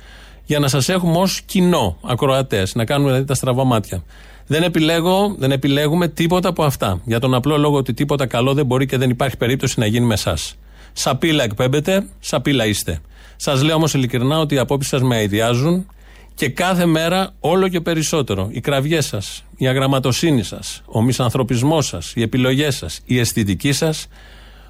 για 0.45 0.59
να 0.59 0.67
σας 0.67 0.89
έχουμε 0.89 1.17
ως 1.17 1.41
κοινό, 1.45 1.97
ακροατές, 2.03 2.75
να 2.75 2.85
κάνουμε 2.85 3.09
δηλαδή 3.09 3.27
τα 3.27 3.33
στραβά 3.33 3.63
μάτια. 3.63 4.03
Δεν, 4.51 4.63
επιλέγω, 4.63 5.35
δεν 5.37 5.51
επιλέγουμε 5.51 6.07
τίποτα 6.07 6.49
από 6.49 6.63
αυτά. 6.63 7.01
Για 7.05 7.19
τον 7.19 7.33
απλό 7.33 7.57
λόγο 7.57 7.75
ότι 7.75 7.93
τίποτα 7.93 8.25
καλό 8.25 8.53
δεν 8.53 8.65
μπορεί 8.65 8.85
και 8.85 8.97
δεν 8.97 9.09
υπάρχει 9.09 9.37
περίπτωση 9.37 9.79
να 9.79 9.85
γίνει 9.85 10.05
με 10.05 10.13
εσάς. 10.13 10.55
Σαπίλα 10.93 11.43
εκπέμπετε, 11.43 12.07
σαπίλα 12.19 12.65
είστε. 12.65 12.99
Σας 13.35 13.63
λέω 13.63 13.75
όμως 13.75 13.93
ειλικρινά 13.93 14.39
ότι 14.39 14.55
οι 14.55 14.57
απόψεις 14.57 14.89
σας 14.89 15.01
με 15.01 15.15
αειδιάζουν 15.15 15.87
και 16.33 16.49
κάθε 16.49 16.85
μέρα 16.85 17.33
όλο 17.39 17.67
και 17.67 17.81
περισσότερο. 17.81 18.47
Οι 18.51 18.59
κραυγές 18.59 19.05
σας, 19.05 19.43
η 19.57 19.67
αγραμματοσύνη 19.67 20.43
σας, 20.43 20.81
ο 20.85 21.01
μισανθρωπισμός 21.01 21.87
σας, 21.87 22.13
οι 22.15 22.21
επιλογές 22.21 22.75
σας, 22.75 23.01
η 23.05 23.19
αισθητική 23.19 23.71
σας 23.71 24.07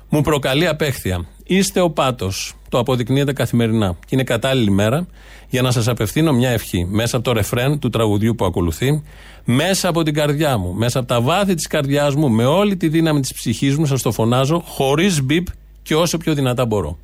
μου 0.09 0.21
προκαλεί 0.21 0.67
απέχθεια. 0.67 1.25
Είστε 1.43 1.79
ο 1.79 1.89
πάτος. 1.89 2.53
Το 2.71 2.79
αποδεικνύεται 2.79 3.33
καθημερινά. 3.33 3.95
Και 3.99 4.07
είναι 4.09 4.23
κατάλληλη 4.23 4.71
μέρα 4.71 5.07
για 5.49 5.61
να 5.61 5.71
σας 5.71 5.87
απευθύνω 5.87 6.33
μια 6.33 6.49
ευχή 6.49 6.85
μέσα 6.85 7.15
από 7.15 7.25
το 7.25 7.31
ρεφρέν 7.31 7.79
του 7.79 7.89
τραγουδιού 7.89 8.35
που 8.35 8.45
ακολουθεί, 8.45 9.03
μέσα 9.45 9.89
από 9.89 10.03
την 10.03 10.13
καρδιά 10.13 10.57
μου, 10.57 10.73
μέσα 10.73 10.99
από 10.99 11.07
τα 11.07 11.21
βάθη 11.21 11.53
της 11.53 11.67
καρδιάς 11.67 12.15
μου, 12.15 12.29
με 12.29 12.45
όλη 12.45 12.77
τη 12.77 12.87
δύναμη 12.87 13.19
της 13.19 13.33
ψυχής 13.33 13.77
μου, 13.77 13.85
σας 13.85 14.01
το 14.01 14.11
φωνάζω, 14.11 14.63
χωρίς 14.65 15.21
μπιπ 15.21 15.47
και 15.81 15.95
όσο 15.95 16.17
πιο 16.17 16.33
δυνατά 16.33 16.65
μπορώ. 16.65 16.97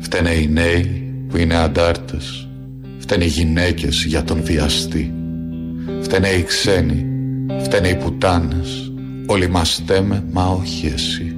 Φταίνε 0.00 0.30
οι 0.30 0.48
νέοι 0.48 1.12
που 1.28 1.36
είναι 1.36 1.56
αντάρτες 1.56 2.48
Φταίνε 2.98 3.24
οι 3.24 3.28
γυναίκες 3.28 4.04
για 4.04 4.24
τον 4.24 4.42
βιαστή 4.42 5.12
Φταίνε 6.00 6.28
οι 6.28 6.42
ξένοι 6.42 7.06
Φταίνε 7.62 7.88
οι 7.88 7.96
πουτάνες 7.96 8.89
Όλοι 9.30 9.48
μας 9.48 9.74
στέμε 9.74 10.24
μα 10.32 10.46
όχι 10.46 10.92
εσύ 10.94 11.36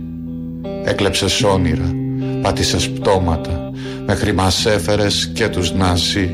Έκλεψες 0.85 1.43
όνειρα 1.43 1.95
Πάτησες 2.43 2.91
πτώματα 2.91 3.71
Μέχρι 4.07 4.33
μας 4.33 4.67
έφερες 4.67 5.31
και 5.35 5.49
τους 5.49 5.73
ναζί 5.73 6.31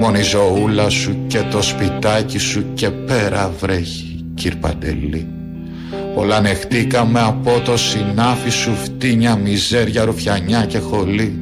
Μόνη 0.00 0.22
ζωούλα 0.22 0.88
σου 0.88 1.16
και 1.26 1.42
το 1.50 1.62
σπιτάκι 1.62 2.38
σου 2.38 2.64
Και 2.74 2.90
πέρα 2.90 3.52
βρέχει 3.60 4.24
κύρ 4.34 4.56
Παντελή 4.56 5.28
Πολλά 6.14 6.40
νεχτήκαμε 6.40 7.20
από 7.20 7.60
το 7.64 7.76
συνάφι 7.76 8.50
σου 8.50 8.74
φτύνια, 8.74 9.36
μιζέρια, 9.36 10.04
ρουφιανιά 10.04 10.64
και 10.64 10.78
χολή. 10.78 11.38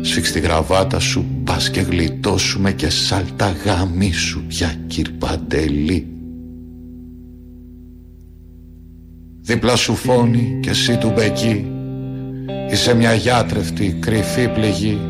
Σφίξ 0.00 0.32
τη 0.32 0.40
γραβάτα 0.40 0.98
σου, 0.98 1.26
πας 1.44 1.70
και 1.70 1.80
γλιτώσουμε 1.80 2.72
και 2.72 2.88
σάλτα 2.88 3.56
γάμι 3.64 4.12
σου 4.12 4.44
πια 4.48 4.74
κύρ 4.86 5.10
Παντελή. 5.10 6.17
Δίπλα 9.48 9.76
σου 9.76 9.94
φώνει 9.94 10.58
και 10.60 10.70
εσύ 10.70 10.96
του 10.96 11.12
μπεκί, 11.14 11.66
είσαι 12.70 12.94
μια 12.94 13.14
γιάτρευτη 13.14 13.96
κρυφή 14.00 14.48
πληγή. 14.48 15.00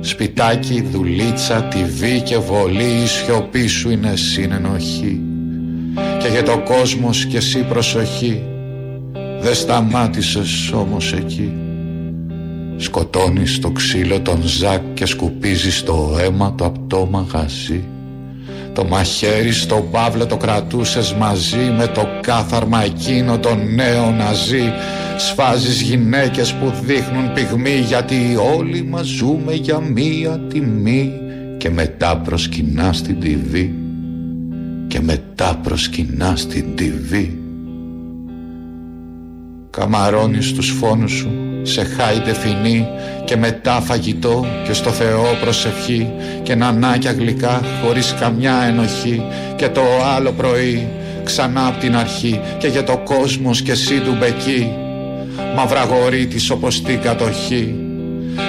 Σπιτάκι, 0.00 0.82
δουλίτσα, 0.82 1.62
τυβή 1.62 2.20
και 2.20 2.38
βολή, 2.38 3.02
η 3.02 3.06
σιωπή 3.06 3.66
σου 3.66 3.90
είναι 3.90 4.16
συνενοχή. 4.16 5.20
Και 5.94 6.28
για 6.28 6.42
το 6.42 6.62
κόσμος 6.64 7.24
και 7.24 7.36
εσύ 7.36 7.58
προσοχή. 7.58 8.42
Δεν 9.40 9.54
σταμάτησες 9.54 10.72
όμως 10.72 11.12
εκεί. 11.12 11.52
Σκοτώνεις 12.76 13.58
το 13.58 13.70
ξύλο 13.70 14.20
τον 14.20 14.42
Ζακ 14.42 14.82
και 14.94 15.06
σκουπίζεις 15.06 15.82
το 15.82 16.16
αίμα 16.20 16.54
το 16.54 16.64
απ' 16.64 16.88
το 16.88 17.08
μαγαζί 17.10 17.84
Το 18.80 18.86
μαχαίρι 18.86 19.52
στο 19.52 19.88
Παύλο 19.90 20.26
το 20.26 20.36
κρατούσες 20.36 21.14
μαζί 21.14 21.74
με 21.78 21.86
το 21.86 22.08
κάθαρμα 22.20 22.84
εκείνο 22.84 23.38
το 23.38 23.54
νέο 23.54 24.10
ναζί. 24.10 24.72
Σφάζεις 25.16 25.80
γυναίκες 25.80 26.52
που 26.52 26.72
δείχνουν 26.84 27.32
πυγμή 27.32 27.84
γιατί 27.86 28.36
όλοι 28.56 28.82
μας 28.82 29.06
ζούμε 29.06 29.54
για 29.54 29.78
μία 29.78 30.40
τιμή. 30.48 31.12
Και 31.56 31.70
μετά 31.70 32.16
προσκυνάς 32.16 33.02
την 33.02 33.20
τιβή 33.20 33.74
και 34.86 35.00
μετά 35.00 35.60
προσκυνά 35.62 36.36
στην 36.36 36.64
TV 36.78 37.28
Καμαρώνεις 39.70 40.52
τους 40.52 40.70
φόνους 40.70 41.12
σου 41.12 41.49
σε 41.62 41.84
χάιντε 41.84 42.34
φινή 42.34 42.88
και 43.24 43.36
μετά 43.36 43.80
φαγητό 43.80 44.46
και 44.66 44.72
στο 44.72 44.90
Θεό 44.90 45.36
προσευχή 45.40 46.10
και 46.42 46.54
νανάκια 46.54 47.12
γλυκά 47.12 47.60
χωρίς 47.84 48.14
καμιά 48.20 48.62
ενοχή 48.68 49.22
και 49.56 49.68
το 49.68 49.82
άλλο 50.16 50.32
πρωί 50.32 50.88
ξανά 51.24 51.66
απ' 51.66 51.80
την 51.80 51.96
αρχή 51.96 52.40
και 52.58 52.66
για 52.66 52.84
το 52.84 52.98
κόσμος 53.04 53.62
και 53.62 53.70
εσύ 53.70 54.00
του 54.00 54.16
μπεκί. 54.18 54.72
Μαυραγορίτης 55.56 56.50
όπως 56.50 56.82
την 56.82 57.00
κατοχή. 57.00 57.74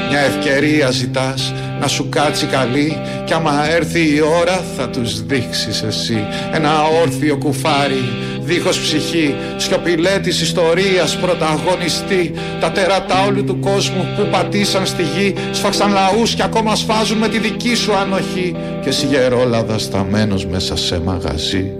Μια 0.10 0.19
ευκαιρία 0.19 0.91
ζητάς 0.91 1.54
να 1.80 1.88
σου 1.88 2.10
κάτσει 2.10 2.45
καλή 2.45 2.97
Κι 3.26 3.34
άμα 3.34 3.69
έρθει 3.69 4.00
η 4.00 4.21
ώρα 4.21 4.63
θα 4.78 4.89
τους 4.89 5.26
δείξεις 5.26 5.82
εσύ. 5.82 6.26
Ένα 6.54 6.84
όρθιο 7.02 7.38
κουφάρι 7.38 8.04
δίχως 8.43 8.80
ψυχή 8.80 9.36
Σιωπηλέ 9.58 10.19
της 10.19 10.41
ιστορίας 10.41 11.17
πρωταγωνιστή. 11.17 12.34
Τα 12.60 12.71
τερατά 12.71 13.25
όλου 13.25 13.43
του 13.43 13.60
κόσμου 13.60 14.08
που 14.17 14.27
πατήσαν 14.32 14.86
στη 14.86 15.04
γη 15.04 15.36
Σφάξαν 15.51 15.91
λαούς 15.91 16.34
και 16.34 16.43
ακόμα 16.43 16.75
σφάζουν 16.75 17.17
με 17.17 17.27
τη 17.27 17.39
δική 17.39 17.75
σου 17.75 17.95
ανοχή. 17.95 18.56
Και 18.84 18.89
εσύ 18.89 19.06
γερόλαδα 19.06 19.77
σταμένος 19.77 20.45
μέσα 20.45 20.75
σε 20.75 20.99
μαγαζί. 20.99 21.71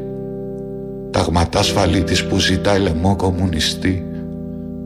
Ταγματάς 1.12 1.68
ασφαλίτης 1.68 2.26
που 2.26 2.40
ζητάει 2.40 2.80
λαιμό 2.80 3.16
κομμουνιστή 3.16 4.11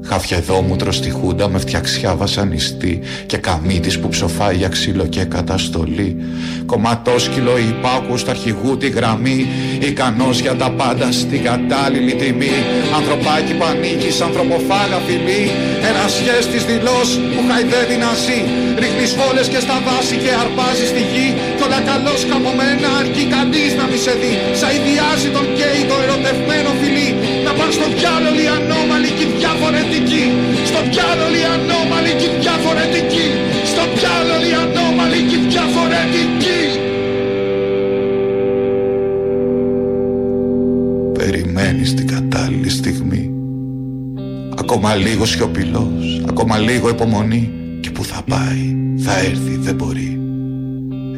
Χαφιεδόμουτρο 0.07 0.91
στη 0.91 1.09
χούντα 1.09 1.49
με 1.49 1.59
φτιαξιά 1.59 2.15
βασανιστή 2.15 2.99
και 3.25 3.37
καμίτης 3.37 3.99
που 3.99 4.07
ψοφάει 4.09 4.55
για 4.55 4.67
ξύλο 4.67 5.05
και 5.05 5.23
καταστολή. 5.23 6.09
Κομματόσκυλο 6.65 7.57
υπάκου 7.57 8.17
στο 8.17 8.31
αρχηγού 8.31 8.77
τη 8.77 8.89
γραμμή, 8.89 9.47
ικανός 9.79 10.39
για 10.39 10.55
τα 10.55 10.69
πάντα 10.71 11.11
στην 11.11 11.43
κατάλληλη 11.43 12.13
τιμή. 12.21 12.55
Ανθρωπάκι 12.97 13.53
πανίκης, 13.61 14.21
ανθρωποφάγα 14.21 14.99
φιλή, 15.07 15.43
ένας 15.89 16.11
σχέστης 16.19 16.63
δηλός 16.71 17.07
που 17.33 17.41
χαϊδεύει 17.49 17.97
να 18.03 18.11
ζει. 18.23 18.39
Ρίχνεις 18.81 19.11
φόλες 19.17 19.47
και 19.53 19.59
στα 19.65 19.77
βάση 19.85 20.15
και 20.23 20.31
αρπάζεις 20.43 20.89
στη 20.93 21.03
γη. 21.11 21.27
Κι 21.57 21.63
όλα 21.65 21.79
καλώς 21.89 22.21
καμωμένα 22.29 22.89
αρκεί 23.01 23.23
κανείς 23.35 23.71
να 23.79 23.83
μη 23.89 23.97
σε 24.05 24.13
δει. 24.21 24.33
Σαϊδιάζει 24.61 25.29
τον 25.35 25.45
καίει 25.57 25.81
το 25.89 25.95
ερωτευμένο 26.03 26.69
φιλί. 26.79 27.09
Να 27.55 27.61
πάνε 27.61 27.73
στο 27.77 27.87
διάλογο 27.97 28.39
οι 28.43 28.47
ανώμαλοι 28.57 29.11
και 29.17 29.25
διαφορετικοί 29.41 30.25
στο 30.69 30.79
πιάνο 30.91 31.27
οι 31.37 31.43
ανώμαλοι 31.55 32.13
και 32.21 32.29
διαφορετικοί 32.43 33.27
Στο 33.71 33.83
πιάνο 33.95 34.35
οι 34.47 34.51
ανώμαλοι 34.63 35.19
και 35.29 35.37
διαφορετικοί 35.53 36.61
στην 41.85 42.07
κατάλληλη 42.07 42.69
στιγμή. 42.69 43.31
Ακόμα 44.59 44.95
λίγο 44.95 45.25
σιωπηλός, 45.25 46.23
ακόμα 46.27 46.57
λίγο 46.57 46.89
υπομονή. 46.89 47.51
Και 47.81 47.91
που 47.91 48.03
θα 48.03 48.21
πάει, 48.29 48.75
θα 48.97 49.19
έρθει, 49.19 49.57
δεν 49.57 49.75
μπορεί. 49.75 50.19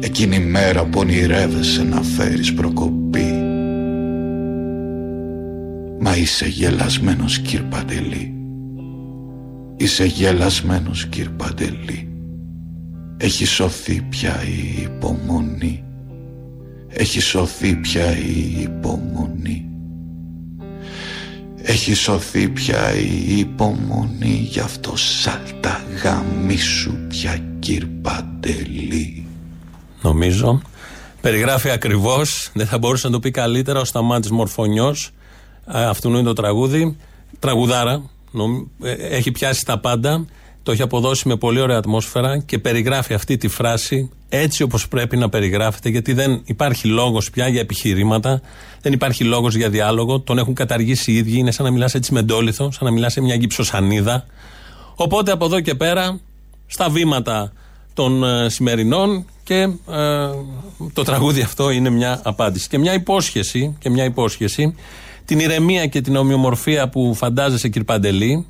Εκείνη 0.00 0.36
η 0.36 0.38
μέρα 0.38 0.84
που 0.84 0.98
ονειρεύεσαι 1.00 1.82
να 1.82 2.02
φέρεις 2.02 2.54
προκοπή 2.54 3.07
Μα 6.00 6.16
είσαι 6.16 6.48
γελασμένος 6.48 7.38
κύρ 7.38 7.62
Παντελή. 7.62 8.32
Είσαι 9.76 10.04
γελασμένος 10.04 11.06
κύρ 11.06 11.28
Παντελή. 11.28 12.08
Έχει 13.16 13.44
σωθεί 13.44 14.02
πια 14.02 14.42
η 14.44 14.82
υπομονή. 14.82 15.84
Έχει 16.88 17.20
σωθεί 17.20 17.74
πια 17.74 18.16
η 18.16 18.60
υπομονή. 18.60 19.68
Έχει 21.62 21.94
σωθεί 21.94 22.48
πια 22.48 22.94
η 22.94 23.38
υπομονή. 23.38 24.48
Γι' 24.50 24.60
αυτό 24.60 24.96
σάλτα 24.96 25.84
γαμίσου 26.02 26.94
πια 27.08 27.38
κύρ 27.58 27.86
Παντελή. 27.86 29.26
Νομίζω. 30.02 30.62
Περιγράφει 31.20 31.70
ακριβώς, 31.70 32.50
δεν 32.54 32.66
θα 32.66 32.78
μπορούσε 32.78 33.06
να 33.06 33.12
το 33.12 33.20
πει 33.20 33.30
καλύτερα. 33.30 33.80
Ο 33.80 33.84
Σταμάτης 33.84 34.30
Μορφωνιός. 34.30 35.10
Αυτού 35.68 36.08
είναι 36.08 36.22
το 36.22 36.32
τραγούδι. 36.32 36.96
Τραγουδάρα. 37.38 38.02
νομ- 38.30 38.66
ε, 38.82 38.92
Έχει 38.92 39.30
πιάσει 39.32 39.64
τα 39.64 39.78
πάντα. 39.78 40.26
Το 40.62 40.72
έχει 40.72 40.82
αποδώσει 40.82 41.28
με 41.28 41.36
πολύ 41.36 41.60
ωραία 41.60 41.76
ατμόσφαιρα 41.76 42.38
και 42.38 42.58
περιγράφει 42.58 43.14
αυτή 43.14 43.36
τη 43.36 43.48
φράση 43.48 44.10
έτσι 44.28 44.62
όπως 44.62 44.88
πρέπει 44.88 45.16
να 45.16 45.28
περιγράφεται 45.28 45.88
γιατί 45.88 46.12
δεν 46.12 46.40
υπάρχει 46.44 46.88
λόγος 46.88 47.30
πια 47.30 47.48
για 47.48 47.60
επιχειρήματα, 47.60 48.40
δεν 48.80 48.92
υπάρχει 48.92 49.24
λόγος 49.24 49.54
για 49.54 49.68
διάλογο, 49.70 50.20
τον 50.20 50.38
έχουν 50.38 50.54
καταργήσει 50.54 51.12
οι 51.12 51.16
ίδιοι, 51.16 51.38
είναι 51.38 51.50
σαν 51.50 51.64
να 51.64 51.70
μιλάς 51.72 51.94
έτσι 51.94 52.12
με 52.12 52.22
ντόλιθο, 52.22 52.70
σαν 52.70 52.86
να 52.86 52.90
μιλάς 52.92 53.12
σε 53.12 53.20
μια 53.20 53.34
γυψοσανίδα. 53.34 54.26
Οπότε 54.94 55.32
από 55.32 55.44
εδώ 55.44 55.60
και 55.60 55.74
πέρα, 55.74 56.20
στα 56.66 56.88
βήματα 56.88 57.52
των 57.94 58.24
ε, 58.24 58.48
σημερινών 58.48 59.24
και 59.44 59.54
ε, 59.54 60.28
το 60.92 61.02
τραγούδι 61.02 61.40
αυτό 61.40 61.70
είναι 61.70 61.90
μια 61.90 62.20
απάντηση. 62.24 62.68
Και 62.68 62.78
μια 62.78 62.94
υπόσχεση, 62.94 63.76
και 63.78 63.90
μια 63.90 64.04
υπόσχεση 64.04 64.74
την 65.28 65.38
ηρεμία 65.38 65.86
και 65.86 66.00
την 66.00 66.16
ομοιομορφία 66.16 66.88
που 66.88 67.14
φαντάζεσαι 67.14 67.68
κύριε 67.68 67.84
Παντελή 67.84 68.46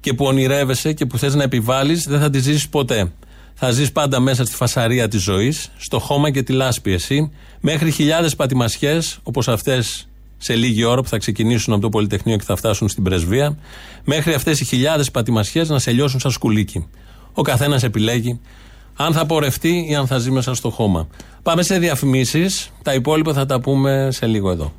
και 0.00 0.14
που 0.14 0.24
ονειρεύεσαι 0.24 0.92
και 0.92 1.06
που 1.06 1.18
θες 1.18 1.34
να 1.34 1.42
επιβάλλεις 1.42 2.06
δεν 2.08 2.20
θα 2.20 2.30
τη 2.30 2.38
ζήσεις 2.38 2.68
ποτέ. 2.68 3.12
Θα 3.54 3.70
ζεις 3.70 3.92
πάντα 3.92 4.20
μέσα 4.20 4.44
στη 4.44 4.54
φασαρία 4.54 5.08
της 5.08 5.22
ζωής, 5.22 5.70
στο 5.78 5.98
χώμα 5.98 6.30
και 6.30 6.42
τη 6.42 6.52
λάσπη 6.52 6.92
εσύ, 6.92 7.30
μέχρι 7.60 7.90
χιλιάδες 7.90 8.36
πατημασιές 8.36 9.18
όπως 9.22 9.48
αυτές 9.48 10.08
σε 10.38 10.54
λίγη 10.54 10.84
ώρα 10.84 11.02
που 11.02 11.08
θα 11.08 11.18
ξεκινήσουν 11.18 11.72
από 11.72 11.82
το 11.82 11.88
Πολυτεχνείο 11.88 12.36
και 12.36 12.44
θα 12.44 12.56
φτάσουν 12.56 12.88
στην 12.88 13.02
πρεσβεία, 13.02 13.58
μέχρι 14.04 14.34
αυτές 14.34 14.60
οι 14.60 14.64
χιλιάδες 14.64 15.10
πατημασιές 15.10 15.68
να 15.68 15.78
σε 15.78 15.90
λιώσουν 15.90 16.20
σαν 16.20 16.30
σκουλίκι. 16.30 16.86
Ο 17.32 17.42
καθένας 17.42 17.82
επιλέγει 17.82 18.40
αν 18.96 19.12
θα 19.12 19.26
πορευτεί 19.26 19.86
ή 19.88 19.94
αν 19.94 20.06
θα 20.06 20.18
ζει 20.18 20.30
μέσα 20.30 20.54
στο 20.54 20.70
χώμα. 20.70 21.08
Πάμε 21.42 21.62
σε 21.62 21.78
διαφημίσεις, 21.78 22.72
τα 22.82 22.94
υπόλοιπα 22.94 23.32
θα 23.32 23.46
τα 23.46 23.60
πούμε 23.60 24.08
σε 24.10 24.26
λίγο 24.26 24.50
εδώ. 24.50 24.72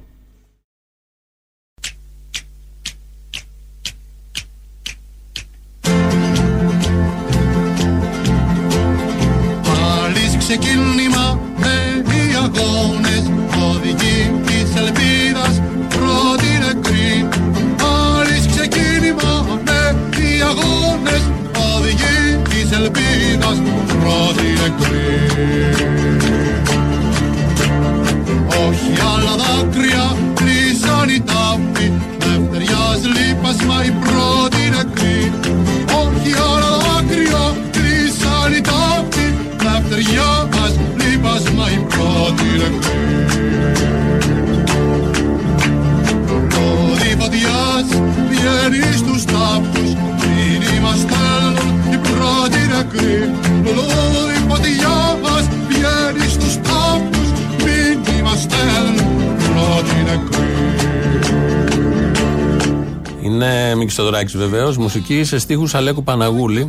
Είναι 64.12 64.20
Μίκης 64.20 64.34
Θοδωράκης 64.34 64.38
βεβαίως, 64.38 64.78
μουσική 64.78 65.24
σε 65.24 65.40
στίχους 65.40 65.76
Αλέκου 65.76 66.04
Παναγούλη. 66.04 66.68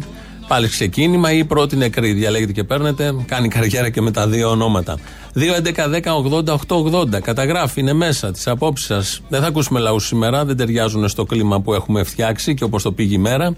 Πάλι 0.49 0.69
ξεκίνημα 0.69 1.33
ή 1.33 1.45
πρώτη 1.45 1.77
νεκρή. 1.77 2.13
Διαλέγετε 2.13 2.53
και 2.53 2.65
παίρνετε. 2.65 3.15
Κάνει 3.27 3.49
καριέρα 3.49 3.91
και 3.91 4.01
με 4.01 4.11
τα 4.11 4.29
δύο 4.29 4.51
ονόματα. 4.51 4.99
2.11.10.80.880. 5.35 7.21
Καταγράφει, 7.23 7.81
είναι 7.81 7.93
μέσα 7.93 8.31
τι 8.33 8.43
απόψει 8.45 8.85
σας. 8.85 9.21
Δεν 9.29 9.41
θα 9.41 9.47
ακούσουμε 9.47 9.81
λαούς 9.81 10.07
σήμερα. 10.07 10.45
Δεν 10.45 10.57
ταιριάζουν 10.57 11.09
στο 11.09 11.25
κλίμα 11.25 11.61
που 11.61 11.75
έχουμε 11.75 12.03
φτιάξει 12.03 12.55
και 12.55 12.65
όπως 12.65 12.83
το 12.83 12.93
πήγε 12.93 13.15
η 13.15 13.19
μέρα. 13.19 13.55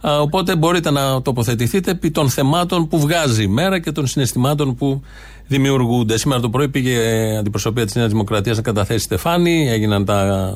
Α, 0.00 0.20
Οπότε 0.20 0.56
μπορείτε 0.56 0.90
να 0.90 1.22
τοποθετηθείτε 1.22 1.90
επί 1.90 2.10
των 2.10 2.28
θεμάτων 2.28 2.88
που 2.88 2.98
βγάζει 3.00 3.42
η 3.42 3.48
μέρα 3.48 3.80
και 3.80 3.92
των 3.92 4.06
συναισθημάτων 4.06 4.74
που 4.74 5.02
δημιουργούνται. 5.46 6.18
Σήμερα 6.18 6.40
το 6.40 6.50
πρωί 6.50 6.68
πήγε 6.68 6.90
η 6.90 7.36
αντιπροσωπεία 7.36 7.84
της 7.84 7.94
Νέας 7.94 8.10
Δημοκρατίας 8.10 8.56
να 8.56 8.62
καταθέσει 8.62 9.04
Στεφάνη. 9.04 9.68
Έγιναν 9.70 10.04
τα 10.04 10.50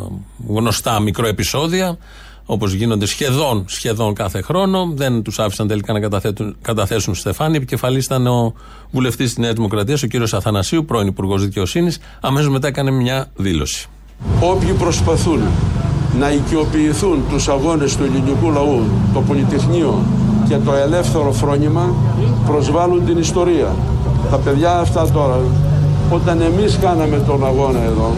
γνωστά 0.48 1.00
μικροεπισόδια 1.00 1.98
όπως 2.50 2.72
γίνονται 2.72 3.06
σχεδόν, 3.06 3.64
σχεδόν 3.66 4.14
κάθε 4.14 4.40
χρόνο. 4.40 4.92
Δεν 4.94 5.22
τους 5.22 5.38
άφησαν 5.38 5.66
τελικά 5.66 5.92
να 5.92 6.00
καταθέτουν- 6.00 6.56
καταθέσουν 6.62 7.14
Στεφάνη. 7.14 7.56
Επικεφαλής 7.56 8.04
ήταν 8.04 8.26
ο 8.26 8.52
βουλευτής 8.90 9.26
της 9.26 9.38
Νέας 9.38 9.52
Δημοκρατίας, 9.54 10.02
ο 10.02 10.06
κύριος 10.06 10.34
Αθανασίου, 10.34 10.84
πρώην 10.84 11.06
Υπουργός 11.06 11.42
Δικαιοσύνης. 11.44 11.98
Αμέσως 12.20 12.48
μετά 12.50 12.68
έκανε 12.68 12.90
μια 12.90 13.26
δήλωση. 13.36 13.88
Όποιοι 14.40 14.72
προσπαθούν 14.72 15.40
να 16.18 16.32
οικειοποιηθούν 16.32 17.22
τους 17.30 17.48
αγώνες 17.48 17.96
του 17.96 18.04
ελληνικού 18.04 18.50
λαού, 18.50 18.82
το 19.14 19.20
Πολυτεχνείο 19.20 20.02
και 20.48 20.56
το 20.64 20.72
ελεύθερο 20.72 21.32
φρόνημα 21.32 21.94
προσβάλλουν 22.46 23.04
την 23.06 23.18
ιστορία. 23.18 23.74
Τα 24.30 24.36
παιδιά 24.36 24.78
αυτά 24.78 25.10
τώρα, 25.10 25.40
όταν 26.10 26.40
εμείς 26.40 26.78
κάναμε 26.80 27.22
τον 27.26 27.46
αγώνα 27.46 27.82
εδώ, 27.82 28.14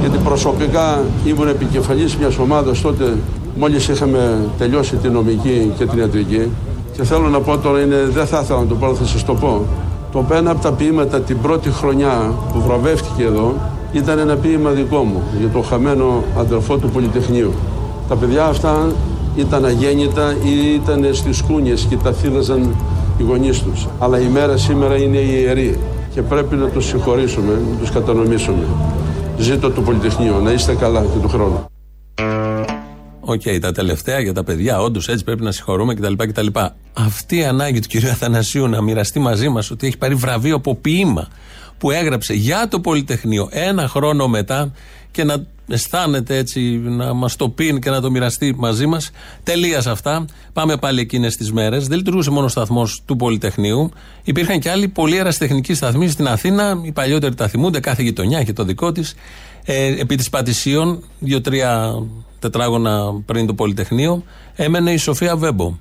γιατί 0.00 0.18
προσωπικά 0.18 1.02
ήμουν 1.24 1.48
επικεφαλής 1.48 2.16
μιας 2.16 2.38
ομάδας 2.38 2.80
τότε, 2.80 3.16
μόλις 3.58 3.88
είχαμε 3.88 4.38
τελειώσει 4.58 4.96
την 4.96 5.12
νομική 5.12 5.72
και 5.78 5.86
την 5.86 5.98
ιατρική, 5.98 6.48
και 6.92 7.04
θέλω 7.04 7.28
να 7.28 7.40
πω 7.40 7.58
τώρα, 7.58 7.80
είναι, 7.80 8.08
δεν 8.10 8.26
θα 8.26 8.40
ήθελα 8.42 8.60
να 8.60 8.66
το 8.66 8.74
πω, 8.74 8.86
αλλά 8.86 8.94
θα 8.94 9.04
σας 9.04 9.24
το 9.24 9.34
πω. 9.34 9.62
Το 10.12 10.26
ένα 10.32 10.50
από 10.50 10.62
τα 10.62 10.72
ποίηματα 10.72 11.20
την 11.20 11.40
πρώτη 11.40 11.70
χρονιά 11.70 12.32
που 12.52 12.60
βραβεύτηκε 12.66 13.22
εδώ 13.22 13.54
ήταν 13.92 14.18
ένα 14.18 14.36
ποίημα 14.36 14.70
δικό 14.70 14.98
μου 14.98 15.22
για 15.38 15.48
το 15.48 15.60
χαμένο 15.60 16.22
αδερφό 16.38 16.76
του 16.76 16.88
Πολυτεχνείου. 16.88 17.52
Τα 18.08 18.16
παιδιά 18.16 18.44
αυτά 18.44 18.92
ήταν 19.36 19.64
αγέννητα 19.64 20.34
ή 20.44 20.74
ήταν 20.74 21.14
στις 21.14 21.42
κούνιες 21.42 21.86
και 21.88 21.96
τα 21.96 22.12
θύλαζαν 22.12 22.74
οι 23.18 23.22
γονείς 23.22 23.62
τους. 23.62 23.86
Αλλά 23.98 24.20
η 24.20 24.26
μέρα 24.26 24.56
σήμερα 24.56 24.96
είναι 24.96 25.18
ιερή 25.18 25.78
και 26.14 26.22
πρέπει 26.22 26.56
να 26.56 26.66
τους 26.66 26.84
συγχωρήσουμε, 26.84 27.52
να 27.72 27.78
τους 27.78 27.90
κατανοήσουμε. 27.90 28.64
Ζήτω 29.38 29.70
το 29.70 29.80
Πολυτεχνείο, 29.80 30.40
να 30.42 30.52
είστε 30.52 30.74
καλά 30.74 31.00
και 31.00 31.18
του 31.22 31.28
χρόνου. 31.28 31.64
Οκ, 33.30 33.42
τα 33.60 33.72
τελευταία 33.72 34.20
για 34.20 34.32
τα 34.32 34.44
παιδιά, 34.44 34.80
όντως 34.80 35.08
έτσι 35.08 35.24
πρέπει 35.24 35.42
να 35.42 35.52
συγχωρούμε 35.52 35.94
κτλ. 35.94 36.12
κτλ. 36.16 36.46
Αυτή 36.92 37.36
η 37.36 37.44
ανάγκη 37.44 37.80
του 37.80 37.88
κυρίου 37.88 38.10
Αθανασίου 38.10 38.68
να 38.68 38.82
μοιραστεί 38.82 39.18
μαζί 39.18 39.48
μας 39.48 39.70
ότι 39.70 39.86
έχει 39.86 39.98
πάρει 39.98 40.14
βραβείο 40.14 40.56
από 40.56 40.74
ποίημα 40.74 41.28
που 41.78 41.90
έγραψε 41.90 42.34
για 42.34 42.68
το 42.68 42.80
Πολυτεχνείο 42.80 43.48
ένα 43.50 43.88
χρόνο 43.88 44.28
μετά 44.28 44.72
και 45.10 45.24
να 45.24 45.46
αισθάνεται 45.68 46.36
έτσι, 46.36 46.60
να 46.84 47.12
μας 47.12 47.36
το 47.36 47.48
πει 47.48 47.78
και 47.78 47.90
να 47.90 48.00
το 48.00 48.10
μοιραστεί 48.10 48.54
μαζί 48.58 48.86
μας. 48.86 49.10
Τελεία 49.42 49.80
σε 49.80 49.90
αυτά. 49.90 50.24
Πάμε 50.52 50.76
πάλι 50.76 51.00
εκείνες 51.00 51.36
τις 51.36 51.52
μέρες. 51.52 51.86
Δεν 51.86 51.96
λειτουργούσε 51.96 52.30
μόνο 52.30 52.44
ο 52.44 52.48
σταθμός 52.48 53.02
του 53.04 53.16
Πολυτεχνείου. 53.16 53.90
Υπήρχαν 54.24 54.60
και 54.60 54.70
άλλοι 54.70 54.88
πολύ 54.88 55.16
αεραστεχνικοί 55.16 55.74
σταθμοί 55.74 56.08
στην 56.08 56.28
Αθήνα. 56.28 56.80
Οι 56.82 56.92
παλιότεροι 56.92 57.34
τα 57.34 57.48
θυμούνται, 57.48 57.80
κάθε 57.80 58.02
γειτονιά 58.02 58.38
έχει 58.38 58.52
το 58.52 58.64
δικό 58.64 58.92
της. 58.92 59.14
Ε, 59.64 60.00
επί 60.00 60.16
της 60.16 60.28
Πατησίων, 60.28 61.02
δύο-τρία 61.18 61.94
τετράγωνα 62.38 63.22
πριν 63.26 63.46
το 63.46 63.54
Πολυτεχνείο, 63.54 64.22
έμενε 64.56 64.92
η 64.92 64.96
Σοφία 64.96 65.36
Βέμπο. 65.36 65.76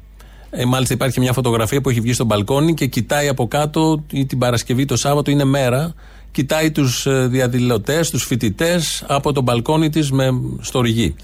Ε, 0.50 0.66
μάλιστα 0.66 0.94
υπάρχει 0.94 1.20
μια 1.20 1.34
φωτογραφία 1.34 1.82
που 1.82 1.90
έχει 1.90 2.00
βγει 2.00 2.14
στο 2.14 2.26
μπαλκόνι 2.26 2.74
και 2.74 2.86
κοιτάει 2.86 3.28
από 3.28 3.48
κάτω 3.48 4.04
ή 4.12 4.26
την 4.26 4.38
Παρασκευή 4.38 4.86
το 4.86 4.96
Σάββατο 4.96 5.32
είναι 5.32 5.44
μέρα 5.44 5.94
κοιτάει 6.32 6.72
τους 6.72 7.08
διαδηλωτές, 7.28 8.10
τους 8.10 8.24
φοιτητές 8.24 9.04
από 9.08 9.34
τον 9.34 9.44
μπαλκόνι 9.44 9.90
της 9.90 10.12
με 10.12 10.30
στοργή. 10.62 11.16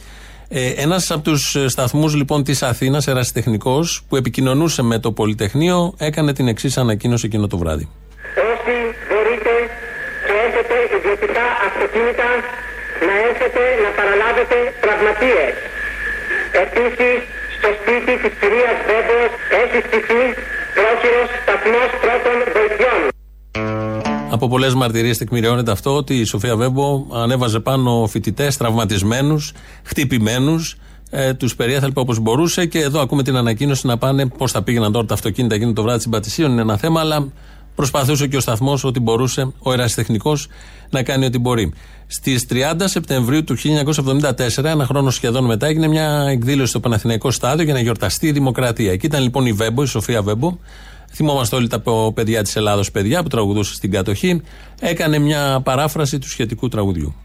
Ε, 0.47 0.69
Ένας 0.69 1.11
από 1.11 1.23
τους 1.23 1.57
σταθμούς 1.65 2.15
λοιπόν 2.15 2.43
της 2.43 2.63
Αθήνας, 2.63 3.07
ερασιτεχνικός, 3.07 4.03
που 4.09 4.15
επικοινωνούσε 4.15 4.81
με 4.81 4.99
το 4.99 5.11
Πολυτεχνείο, 5.11 5.93
έκανε 5.97 6.33
την 6.33 6.47
εξής 6.47 6.77
ανακοίνωση 6.77 7.25
εκείνο 7.25 7.47
το 7.47 7.57
βράδυ. 7.57 7.87
Όσοι 8.51 8.75
μπορείτε 9.09 9.53
και 10.27 10.35
έχετε 10.47 10.75
ιδιωτικά 10.97 11.45
αυτοκίνητα 11.67 12.27
να 13.07 13.15
έρθετε 13.27 13.61
να 13.83 13.89
παραλάβετε 13.97 14.57
τραυματίες. 14.83 15.53
Επίσης, 16.63 17.17
στο 17.55 17.69
σπίτι 17.79 18.13
της 18.21 18.33
κυρίας 18.41 18.77
Βέμπος 18.89 19.31
έχει 19.63 19.77
στηθεί 19.87 20.23
πρόχειρος 20.77 21.29
σταθμός 21.43 21.89
πρώτων 22.03 22.37
βοηθειών. 22.55 23.01
Από 24.35 24.47
πολλές 24.47 24.73
μαρτυρίες 24.73 25.17
τεκμηριώνεται 25.17 25.71
αυτό 25.71 25.95
ότι 25.95 26.13
η 26.19 26.23
Σοφία 26.23 26.55
Βέμπο 26.55 27.05
ανέβαζε 27.13 27.59
πάνω 27.59 28.07
φοιτητές 28.07 28.57
τραυματισμένους, 28.57 29.53
χτυπημένους, 29.83 30.77
ε, 31.09 31.33
τους 31.33 31.55
περιέθαλπε 31.55 31.99
όπως 31.99 32.19
μπορούσε 32.19 32.65
και 32.65 32.79
εδώ 32.79 32.99
ακούμε 33.01 33.23
την 33.23 33.35
ανακοίνωση 33.35 33.87
να 33.87 33.97
πάνε 33.97 34.25
πώς 34.27 34.51
θα 34.51 34.63
πήγαιναν 34.63 34.91
τώρα 34.91 35.05
τα 35.05 35.13
αυτοκίνητα 35.13 35.55
εκείνο 35.55 35.73
το 35.73 35.81
βράδυ 35.81 35.99
συμπατησίων. 35.99 36.51
Είναι 36.51 36.61
ένα 36.61 36.77
θέμα, 36.77 36.99
αλλά 36.99 37.31
προσπαθούσε 37.75 38.27
και 38.27 38.37
ο 38.37 38.39
σταθμός 38.39 38.83
ό,τι 38.83 38.99
μπορούσε, 38.99 39.53
ο 39.59 39.73
ερασιτεχνικός, 39.73 40.47
να 40.89 41.03
κάνει 41.03 41.25
ό,τι 41.25 41.37
μπορεί. 41.37 41.73
Στις 42.07 42.45
30 42.49 42.73
Σεπτεμβρίου 42.83 43.43
του 43.43 43.55
1974, 43.57 44.63
ένα 44.63 44.85
χρόνο 44.85 45.09
σχεδόν 45.09 45.45
μετά, 45.45 45.67
έγινε 45.67 45.87
μια 45.87 46.25
εκδήλωση 46.29 46.69
στο 46.69 46.79
Παναθηναϊκό 46.79 47.31
Στάδιο 47.31 47.63
για 47.63 47.73
να 47.73 47.79
γιορταστεί 47.79 48.27
η 48.27 48.31
Δημοκρατία. 48.31 48.91
Εκεί 48.91 49.05
ήταν 49.05 49.23
λοιπόν 49.23 49.45
η 49.45 49.53
Βέμπο, 49.53 49.83
η 49.83 49.87
Σοφία 49.87 50.21
Βέμπο. 50.21 50.57
Θυμόμαστε 51.11 51.55
όλοι 51.55 51.67
τα 51.67 51.83
παιδιά 52.13 52.43
της 52.43 52.55
Ελλάδος, 52.55 52.91
παιδιά 52.91 53.23
που 53.23 53.29
τραγουδούσε 53.29 53.73
στην 53.73 53.91
κατοχή. 53.91 54.41
Έκανε 54.79 55.19
μια 55.19 55.61
παράφραση 55.63 56.19
του 56.19 56.29
σχετικού 56.29 56.67
τραγουδιού. 56.67 57.15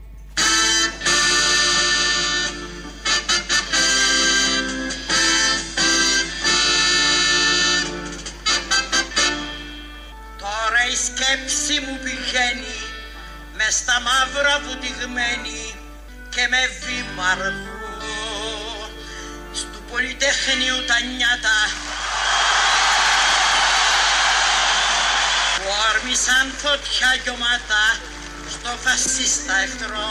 Στο 28.99 29.09
φασίστα 29.09 29.55
εχθρό. 29.65 30.11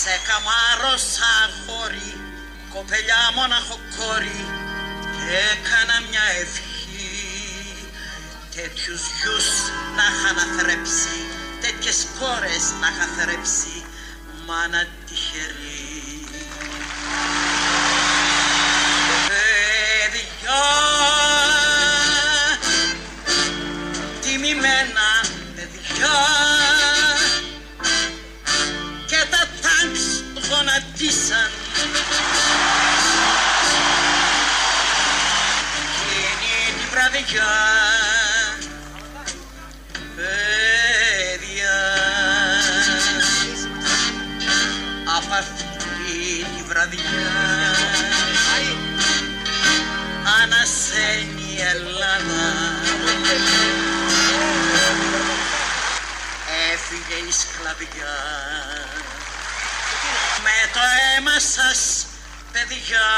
Σε 0.00 0.14
καμάρωσα 0.28 1.28
αγόρι 1.44 2.12
κοπελιά 2.72 3.22
μόναχο 3.34 3.78
κόρη 3.96 4.44
και 5.14 5.36
έκανα 5.52 5.96
μια 6.08 6.24
ευχή. 6.42 6.66
Τέτοιους 8.54 9.02
γιους 9.16 9.48
να 9.96 10.04
είχα 10.12 10.30
να 10.38 10.44
θρέψει 10.56 11.18
τέτοιες 11.60 12.06
κόρες 12.18 12.64
να 12.80 12.88
είχα 12.88 13.06
θρέψει 13.16 13.84
μάνα 14.46 14.86
τυχερή 15.06 15.88
παιδιά 19.28 21.17
εκείνη 37.18 37.26
τη 37.26 37.26
βραδιά 37.26 37.46
παιδιά. 40.16 41.78
Απ' 45.16 45.32
αυτή 45.32 45.64
τη 45.84 46.62
βραδιά. 46.66 47.30
Ανασένει 50.42 51.52
η 51.54 51.60
Ελλάδα. 51.60 52.46
Έφυγε 56.72 57.18
η 57.28 57.32
σκλαβιά. 57.32 58.16
Με 60.42 60.70
το 60.72 60.80
αίμα 60.80 61.38
σας 61.38 62.06
παιδιά 62.52 63.08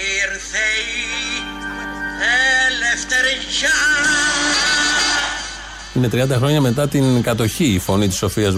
ήρθε 0.00 0.66
η 0.86 1.42
ελευθεριά 2.68 3.74
Είναι 5.94 6.34
30 6.34 6.38
χρόνια 6.38 6.60
μετά 6.60 6.88
την 6.88 7.22
κατοχή 7.22 7.64
η 7.64 7.78
φωνή 7.78 8.06
της 8.06 8.16
Σοφίας 8.16 8.54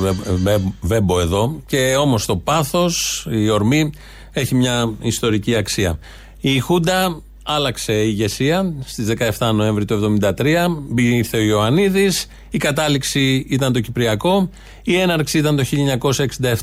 Βέμπο 0.80 1.20
εδώ. 1.20 1.60
Και 1.66 1.96
όμως 1.96 2.26
το 2.26 2.36
πάθος, 2.36 3.26
η 3.30 3.48
ορμή 3.48 3.92
έχει 4.32 4.54
μια 4.54 4.92
ιστορική 5.00 5.54
αξία. 5.54 5.98
Η 6.40 6.58
Χούντα 6.58 7.22
άλλαξε 7.42 7.92
η 7.92 8.04
ηγεσία 8.08 8.74
στις 8.84 9.06
17 9.38 9.52
Νοέμβρη 9.54 9.84
του 9.84 10.18
1973. 10.20 10.66
Ήρθε 10.96 11.36
ο 11.36 11.40
Ιωαννίδης. 11.40 12.26
Η 12.50 12.58
κατάληξη 12.58 13.46
ήταν 13.48 13.72
το 13.72 13.80
Κυπριακό. 13.80 14.50
Η 14.82 14.96
έναρξη 14.96 15.38
ήταν 15.38 15.56
το 15.56 15.64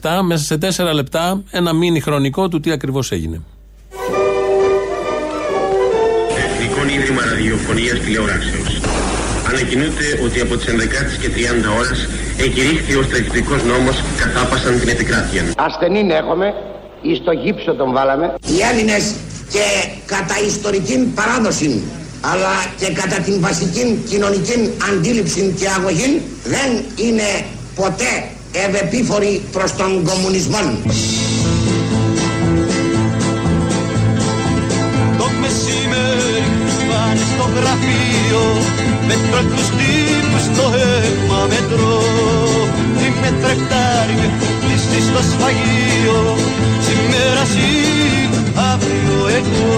1967. 0.02 0.22
Μέσα 0.24 0.44
σε 0.44 0.58
τέσσερα 0.58 0.94
λεπτά 0.94 1.44
ένα 1.52 1.74
μήνυ 1.74 2.00
χρονικό 2.00 2.48
του 2.48 2.60
τι 2.60 2.72
ακριβώς 2.72 3.12
έγινε. 3.12 3.42
Ραδιοφωνίας 7.80 8.00
Τηλεοράσεως. 8.00 8.82
Ανακοινούται 9.50 10.06
ότι 10.26 10.40
από 10.42 10.58
τις 10.58 10.68
11 10.68 11.18
και 11.22 11.30
30 11.30 11.70
ώρες 11.80 12.10
εκηρύχθη 12.38 12.96
ο 12.96 13.04
στρατιωτικός 13.04 13.64
νόμος 13.64 14.04
καθάπασαν 14.18 14.80
την 14.80 14.90
επικράτεια. 14.90 15.42
Ασθενήν 15.58 16.12
έχουμε, 16.12 16.54
εις 17.02 17.24
το 17.24 17.32
γύψο 17.32 17.74
τον 17.74 17.92
βάλαμε. 17.92 18.34
Οι 18.48 18.58
Έλληνες 18.72 19.04
και 19.54 19.66
κατά 20.06 20.36
ιστορική 20.48 21.12
παράδοση 21.16 21.82
αλλά 22.22 22.54
και 22.80 22.88
κατά 23.02 23.18
την 23.26 23.36
βασική 23.42 24.04
κοινωνική 24.10 24.56
αντίληψη 24.90 25.54
και 25.60 25.68
αγωγή 25.78 26.22
δεν 26.54 26.70
είναι 27.06 27.30
ποτέ 27.76 28.12
ευεπίφοροι 28.52 29.42
προς 29.52 29.76
τον 29.76 30.04
κομμουνισμό. 30.04 30.62
Γραφείο 37.60 38.44
Μέτρα 39.08 39.42
τους 39.50 39.68
τύπους 39.78 40.44
στο 40.50 40.66
αίμα 40.82 41.40
μετρώ 41.52 42.02
Είμαι 43.04 43.30
τρεκτάρι 43.42 44.16
με 44.22 44.28
έχω 44.30 44.50
κλείσει 44.62 45.00
στο 45.08 45.22
σφαγείο 45.30 46.20
Σήμερα 46.86 47.42
εσύ, 47.48 47.70
αύριο 48.72 49.20
εγώ 49.38 49.70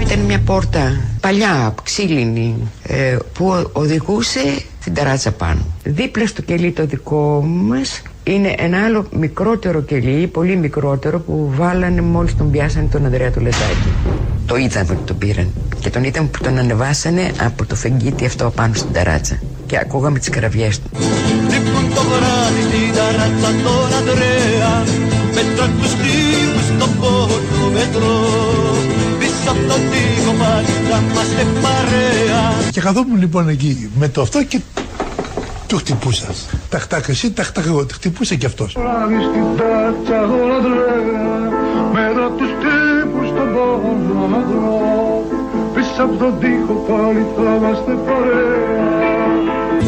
Ήταν 0.00 0.18
μια 0.18 0.40
πόρτα 0.40 0.96
παλιά, 1.24 1.74
ξύλινη, 1.82 2.54
ε, 2.82 3.16
που 3.32 3.70
οδηγούσε 3.72 4.40
την 4.84 4.94
ταράτσα 4.94 5.32
πάνω. 5.32 5.60
Δίπλα 5.84 6.26
στο 6.26 6.42
κελί 6.42 6.72
το 6.72 6.86
δικό 6.86 7.42
μας 7.46 8.02
είναι 8.24 8.54
ένα 8.58 8.84
άλλο 8.84 9.06
μικρότερο 9.10 9.82
κελί, 9.82 10.26
πολύ 10.26 10.56
μικρότερο, 10.56 11.18
που 11.18 11.50
βάλανε 11.56 12.00
μόλις 12.00 12.36
τον 12.36 12.50
πιάσανε 12.50 12.88
τον 12.90 13.04
Ανδρέα 13.04 13.30
του 13.30 13.40
Λετάκη. 13.40 14.23
Το 14.46 14.56
είδαμε 14.56 14.92
ότι 14.92 15.02
τον 15.04 15.18
πήραν 15.18 15.52
και 15.80 15.90
τον 15.90 16.04
είδαμε 16.04 16.28
που 16.28 16.38
τον 16.42 16.58
ανεβάσανε 16.58 17.32
από 17.40 17.66
το 17.66 17.74
φεγγίτι 17.74 18.26
αυτό 18.26 18.52
πάνω 18.56 18.74
στην 18.74 18.92
ταράτσα 18.92 19.38
και 19.66 19.78
ακούγαμε 19.78 20.18
τις 20.18 20.28
καραβιές 20.28 20.80
του. 20.80 20.90
Λείπουν 21.50 21.94
το 21.94 22.02
βράδυ 22.02 22.62
στην 22.68 22.94
ταράτσα 22.94 23.50
τον 23.62 23.98
Ανδρέα 23.98 24.84
Μέτρα 25.34 25.66
τους 25.80 25.92
τύπους 25.92 26.64
στον 26.64 26.98
πόρτο 27.00 27.70
μετρό 27.72 28.20
Πίσω 29.18 29.50
από 29.50 29.60
τον 29.68 29.80
τοίχο 29.90 30.32
πάλι 30.32 30.66
θα 30.90 31.02
είμαστε 31.10 31.46
παρέα 31.62 32.70
Και 32.70 32.80
καθόμουν 32.80 33.18
λοιπόν 33.18 33.48
εκεί 33.48 33.90
με 33.98 34.08
το 34.08 34.20
αυτό 34.20 34.44
και 34.44 34.60
το 35.66 35.76
χτυπούσα. 35.76 36.26
Ταχτάκ 36.68 37.08
εσύ, 37.08 37.32
ταχτάκ 37.32 37.64
εγώ. 37.66 37.86
Το 37.86 37.94
χτυπούσε 37.94 38.34
και 38.36 38.46
αυτός. 38.46 38.76
Βράδυ 38.78 39.14
στην 39.14 39.56
τάτσα 39.56 40.26
τον 40.26 40.50
Ανδρέα 40.52 41.43
Απ' 45.96 46.00
απ' 46.00 46.18
τον 46.18 46.38
τοίχο 46.40 46.74
πάλι 46.88 47.26
θα 47.36 47.54
είμαστε 47.56 47.92
παρέα. 48.06 48.84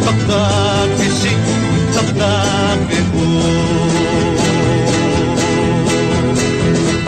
Θα 0.04 0.12
φτάμε 0.20 1.04
εσύ, 1.06 1.32
θα 1.94 2.02
εγώ. 2.98 3.26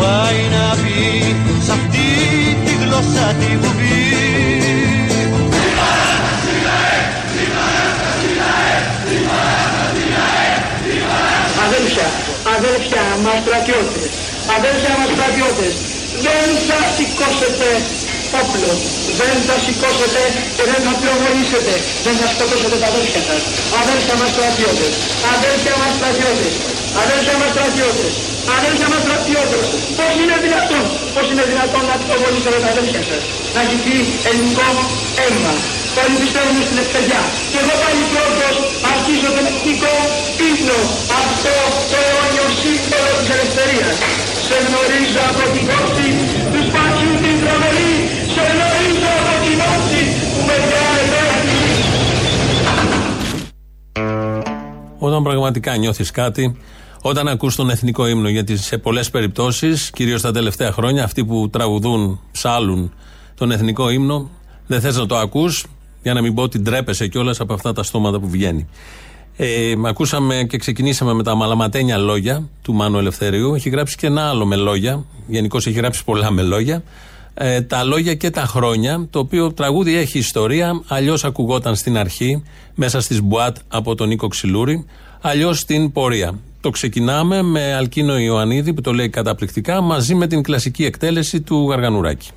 Πάει 0.00 0.40
να 0.54 0.64
πει 0.82 1.34
σ' 1.66 1.70
αυτή 1.70 2.08
τη 2.64 2.72
γλώσσα 2.82 3.26
τη 3.40 3.50
βουβή 3.60 4.06
Αδέλφια, 11.64 12.08
αδέλφια 12.56 13.04
μας 13.24 13.38
στρατιώτες, 13.42 14.10
αδέλφια 14.56 14.92
μας 14.98 15.08
στρατιώτες, 15.14 15.74
δεν 16.24 16.46
θα 16.68 16.78
σηκώσετε 16.96 17.68
όπλος. 18.42 18.78
Δεν 19.20 19.34
θα 19.46 19.56
σηκώσετε 19.64 20.22
και 20.56 20.64
δεν 20.70 20.80
θα 20.86 20.92
πυροβολήσετε. 21.00 21.72
Δεν 22.06 22.14
θα 22.20 22.26
σκοτώσετε 22.32 22.76
τα 22.82 22.88
αδέρφια 22.92 23.22
σας. 23.28 23.42
Αδέρφια 23.80 24.14
μας 24.20 24.30
στρατιώτες. 24.34 24.92
Αδέρφια 25.34 25.74
μας 25.80 25.92
στρατιώτες. 25.98 26.54
Αδέρφια 27.02 27.36
μας 27.40 27.50
στρατιώτες. 27.54 28.12
Αδέρφια 28.56 28.88
μας 28.92 29.00
στρατιώτες. 29.06 29.66
Πώς 29.98 30.12
είναι 30.20 30.36
δυνατόν. 30.44 30.84
Πώς 31.14 31.26
είναι 31.30 31.44
δυνατόν 31.52 31.84
να 31.90 31.94
πυροβολήσετε 32.00 32.58
τα 32.64 32.68
αδέρφια 32.74 33.02
σας; 33.08 33.22
Να 33.54 33.62
χυθεί 33.68 33.98
ελληνικό 34.28 34.68
αίμα. 35.22 35.54
Όλοι 36.02 36.16
πιστεύουν 36.22 36.58
στην 36.68 36.78
ευκαιριά. 36.84 37.22
Και 37.50 37.58
εγώ 37.62 37.74
πάλι 37.82 38.02
πρώτος 38.12 38.54
αρχίζω 38.92 39.28
τον 39.36 39.44
εθνικό 39.52 39.94
ύπνο. 40.48 40.78
Αυτό 41.22 41.54
το 41.90 41.98
αιώνιο 42.06 42.46
σύμβολο 42.60 43.12
της 43.18 43.28
ελευθερίας. 43.34 43.96
Σε 44.46 44.56
γνωρίζω 44.66 45.22
από 45.30 45.42
την 45.54 45.64
κόψη 45.70 46.08
του 46.52 46.60
σπάσιου 46.68 47.12
την 47.22 47.36
τρομερή. 47.42 47.87
Όταν 55.08 55.22
πραγματικά 55.22 55.76
νιώθεις 55.76 56.10
κάτι, 56.10 56.56
όταν 57.02 57.28
ακούς 57.28 57.56
τον 57.56 57.70
εθνικό 57.70 58.06
ύμνο, 58.06 58.28
γιατί 58.28 58.56
σε 58.56 58.78
πολλές 58.78 59.10
περιπτώσεις, 59.10 59.90
κυρίως 59.90 60.22
τα 60.22 60.32
τελευταία 60.32 60.72
χρόνια, 60.72 61.04
αυτοί 61.04 61.24
που 61.24 61.50
τραγουδούν, 61.50 62.20
ψάλουν 62.32 62.92
τον 63.34 63.50
εθνικό 63.50 63.90
ύμνο, 63.90 64.30
δεν 64.66 64.80
θες 64.80 64.96
να 64.96 65.06
το 65.06 65.16
ακούς, 65.16 65.66
για 66.02 66.14
να 66.14 66.20
μην 66.20 66.34
πω 66.34 66.42
ότι 66.42 66.58
ντρέπεσαι 66.58 67.08
κιόλας 67.08 67.40
από 67.40 67.54
αυτά 67.54 67.72
τα 67.72 67.82
στόματα 67.82 68.20
που 68.20 68.28
βγαίνει. 68.28 68.68
Ε, 69.36 69.74
ακούσαμε 69.84 70.44
και 70.48 70.58
ξεκινήσαμε 70.58 71.12
με 71.12 71.22
τα 71.22 71.34
μαλαματένια 71.34 71.96
λόγια 71.96 72.48
του 72.62 72.72
Μάνου 72.72 72.98
Ελευθερίου. 72.98 73.54
Έχει 73.54 73.68
γράψει 73.68 73.96
και 73.96 74.06
ένα 74.06 74.28
άλλο 74.28 74.46
με 74.46 74.56
λόγια. 74.56 75.04
Γενικώς 75.26 75.66
έχει 75.66 75.76
γράψει 75.76 76.04
πολλά 76.04 76.30
με 76.30 76.42
λόγια. 76.42 76.82
Ε, 77.40 77.60
τα 77.60 77.84
λόγια 77.84 78.14
και 78.14 78.30
τα 78.30 78.40
χρόνια. 78.40 79.06
Το 79.10 79.18
οποίο 79.18 79.52
τραγούδι 79.52 79.96
έχει 79.96 80.18
ιστορία. 80.18 80.82
Αλλιώς 80.86 81.24
ακουγόταν 81.24 81.76
στην 81.76 81.96
αρχή, 81.96 82.42
μέσα 82.74 83.00
στις 83.00 83.22
μπουάτ 83.22 83.56
από 83.68 83.94
τον 83.94 84.08
Νίκο 84.08 84.28
Ξυλούρη. 84.28 84.84
Αλλιώς 85.20 85.58
στην 85.58 85.92
πορεία. 85.92 86.38
Το 86.60 86.70
ξεκινάμε 86.70 87.42
με 87.42 87.74
Αλκίνο 87.74 88.18
Ιωαννίδη 88.18 88.72
που 88.72 88.80
το 88.80 88.92
λέει 88.92 89.08
καταπληκτικά 89.08 89.80
μαζί 89.80 90.14
με 90.14 90.26
την 90.26 90.42
κλασική 90.42 90.84
εκτέλεση 90.84 91.40
του 91.40 91.66
Γαργανουράκη. 91.70 92.28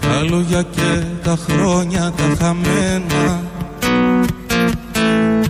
Τα 0.00 0.22
λόγια 0.30 0.62
και 0.62 1.02
τα 1.22 1.36
χρόνια 1.36 2.12
τα 2.16 2.36
χαμένα 2.38 3.42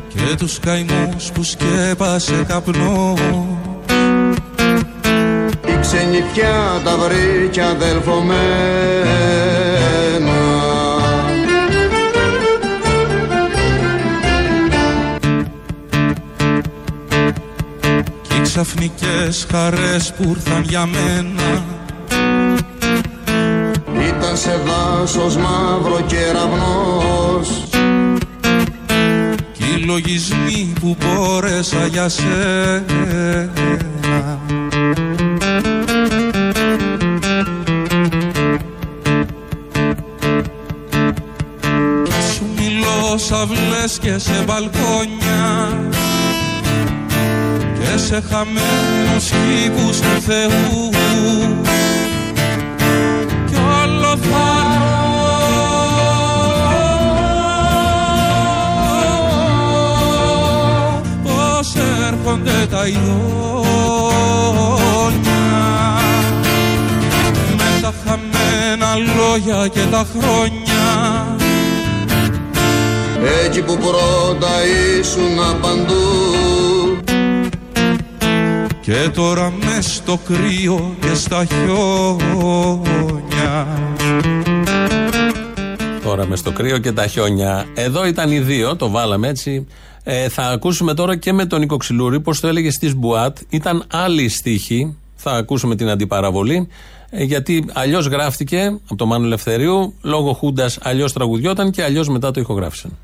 Και 0.08 0.36
τους 0.38 0.58
καημούς 0.58 1.30
που 1.34 1.42
σκέπασε 1.42 2.44
καπνό 2.48 3.14
Η 3.16 3.75
ξενιτιά 5.86 6.80
τα 6.84 6.96
βρήκε 6.96 7.62
αδελφομένα 7.62 8.34
Κι 18.22 18.36
οι 18.36 18.40
ξαφνικές 18.42 19.46
χαρές 19.50 20.12
που 20.16 20.24
ήρθαν 20.28 20.62
για 20.62 20.86
μένα. 20.86 21.64
Ήταν 24.08 24.36
σε 24.36 24.60
δάσος 24.66 25.36
μαύρο 25.36 26.00
κεραυνός 26.06 27.64
Κι 29.52 29.64
οι 29.76 29.84
λογισμοί 29.84 30.72
που 30.80 30.96
μπόρεσα 31.00 31.86
για 31.86 32.08
σένα 32.08 33.95
μιλώ 43.44 43.56
σαυλές 43.56 43.98
και 43.98 44.18
σε 44.18 44.44
μπαλκόνια. 44.46 45.78
Και 47.78 47.98
σε 47.98 48.22
χαμένους 48.30 49.30
κήπους 49.30 50.00
του 50.00 50.20
Θεού. 50.26 50.90
Κι 53.46 53.54
όλο 53.54 54.16
θα 54.16 54.54
πως 61.22 61.74
έρχονται 62.06 62.66
τα 62.70 62.86
ειδόνια 62.86 63.66
με 67.56 67.80
τα 67.82 67.92
χαμένα 68.04 68.94
λόγια 68.96 69.68
και 69.68 69.84
τα 69.90 70.06
χρόνια 70.18 71.35
Έτσι 73.44 73.62
που 73.62 73.78
πρώτα 73.78 74.48
ήσουν 75.00 75.60
παντού 75.60 76.26
και 78.86 79.10
τώρα 79.14 79.52
μες 79.64 79.94
στο 79.94 80.18
κρύο 80.26 80.94
και 81.00 81.14
στα 81.14 81.44
χιόνια 81.44 82.66
Τώρα 86.04 86.26
μες 86.26 86.38
στο 86.38 86.52
κρύο 86.52 86.78
και 86.78 86.92
τα 86.92 87.06
χιόνια. 87.06 87.66
Εδώ 87.74 88.06
ήταν 88.06 88.30
οι 88.30 88.38
δύο, 88.38 88.76
το 88.76 88.90
βάλαμε 88.90 89.28
έτσι. 89.28 89.66
Ε, 90.02 90.28
θα 90.28 90.42
ακούσουμε 90.42 90.94
τώρα 90.94 91.16
και 91.16 91.32
με 91.32 91.46
τον 91.46 91.60
Νίκο 91.60 91.76
Ξυλούρη, 91.76 92.20
πώς 92.20 92.40
το 92.40 92.48
έλεγε 92.48 92.70
στις 92.70 92.94
Μπουάτ. 92.94 93.36
Ήταν 93.48 93.84
άλλη 93.92 94.28
στίχη. 94.28 94.96
Θα 95.14 95.30
ακούσουμε 95.30 95.76
την 95.76 95.88
αντιπαραβολή. 95.88 96.68
Ε, 97.10 97.24
γιατί 97.24 97.64
αλλιώς 97.72 98.06
γράφτηκε 98.06 98.78
από 98.84 98.96
το 98.96 99.06
Μάνο 99.06 99.24
Ελευθερίου, 99.24 99.94
λόγω 100.02 100.32
Χούντας 100.32 100.78
αλλιώς 100.82 101.12
τραγουδιόταν 101.12 101.70
και 101.70 101.82
αλλιώς 101.82 102.08
μετά 102.08 102.30
το 102.30 102.40
ηχογράφησαν. 102.40 102.96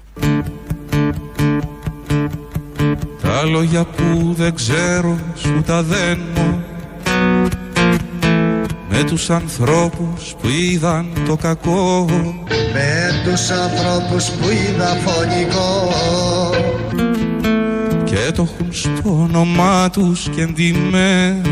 Τα 3.23 3.45
λόγια 3.45 3.85
που 3.85 4.35
δεν 4.37 4.55
ξέρω 4.55 5.19
σου 5.37 5.63
τα 5.67 5.83
δένω. 5.83 6.63
Με 8.89 9.05
τους 9.05 9.31
ανθρώπους 9.31 10.35
που 10.41 10.49
είδαν 10.49 11.07
το 11.27 11.37
κακό. 11.37 12.07
Με 12.73 13.23
τους 13.25 13.51
ανθρώπους 13.51 14.31
που 14.31 14.49
είδα 14.49 14.97
φωνικό. 15.05 15.91
Και 18.05 18.33
το 18.35 18.43
έχουν 18.43 18.73
στο 18.73 19.01
όνομά 19.05 19.91
τους 19.91 20.29
και 20.29 20.43
εντυμένο 20.43 21.43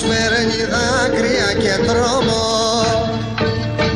σπέρνει 0.00 0.62
δάκρυα 0.72 1.48
και 1.62 1.74
τρόμο. 1.86 2.44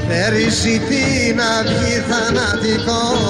Περιζητεί 0.08 1.34
να 1.36 1.50
βγει 1.62 2.04
θανατικό 2.10 3.23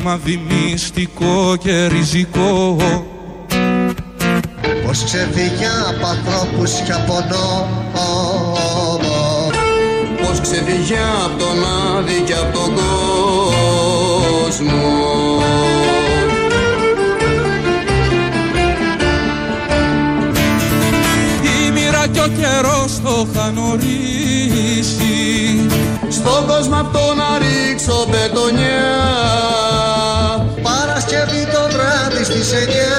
Σημάδι 0.00 0.40
μυστικό 0.48 1.56
και 1.58 1.86
ριζικό. 1.86 2.76
Πως 4.86 5.04
ξεφύγει 5.04 5.64
από 5.88 6.06
ανθρώπους 6.06 6.70
και 6.70 6.92
από 6.92 7.24
νόμο. 7.30 9.00
Πως 10.20 10.40
ξεφύγει 10.40 10.94
από 11.24 11.38
τον 11.38 11.64
άδει 11.96 12.22
και 12.26 12.32
από 12.32 12.58
τον 12.58 12.74
κόσμο. 14.44 14.82
Η 21.44 21.70
μοίρα 21.70 22.06
κι 22.12 22.18
ο 22.18 22.28
καιρός 22.38 23.00
το 23.02 23.26
είχαν 23.30 23.58
ορίσει 23.58 25.10
Στον 26.08 26.46
κόσμο 26.46 26.74
αυτό 26.74 27.14
να 27.16 27.38
ρίξω 27.38 28.06
μπετονιά 28.10 29.00
Παρασκευή 29.00 29.20
το 29.20 29.59
πάλι 32.20 32.32
στις 32.32 32.52
εννιά 32.52 32.98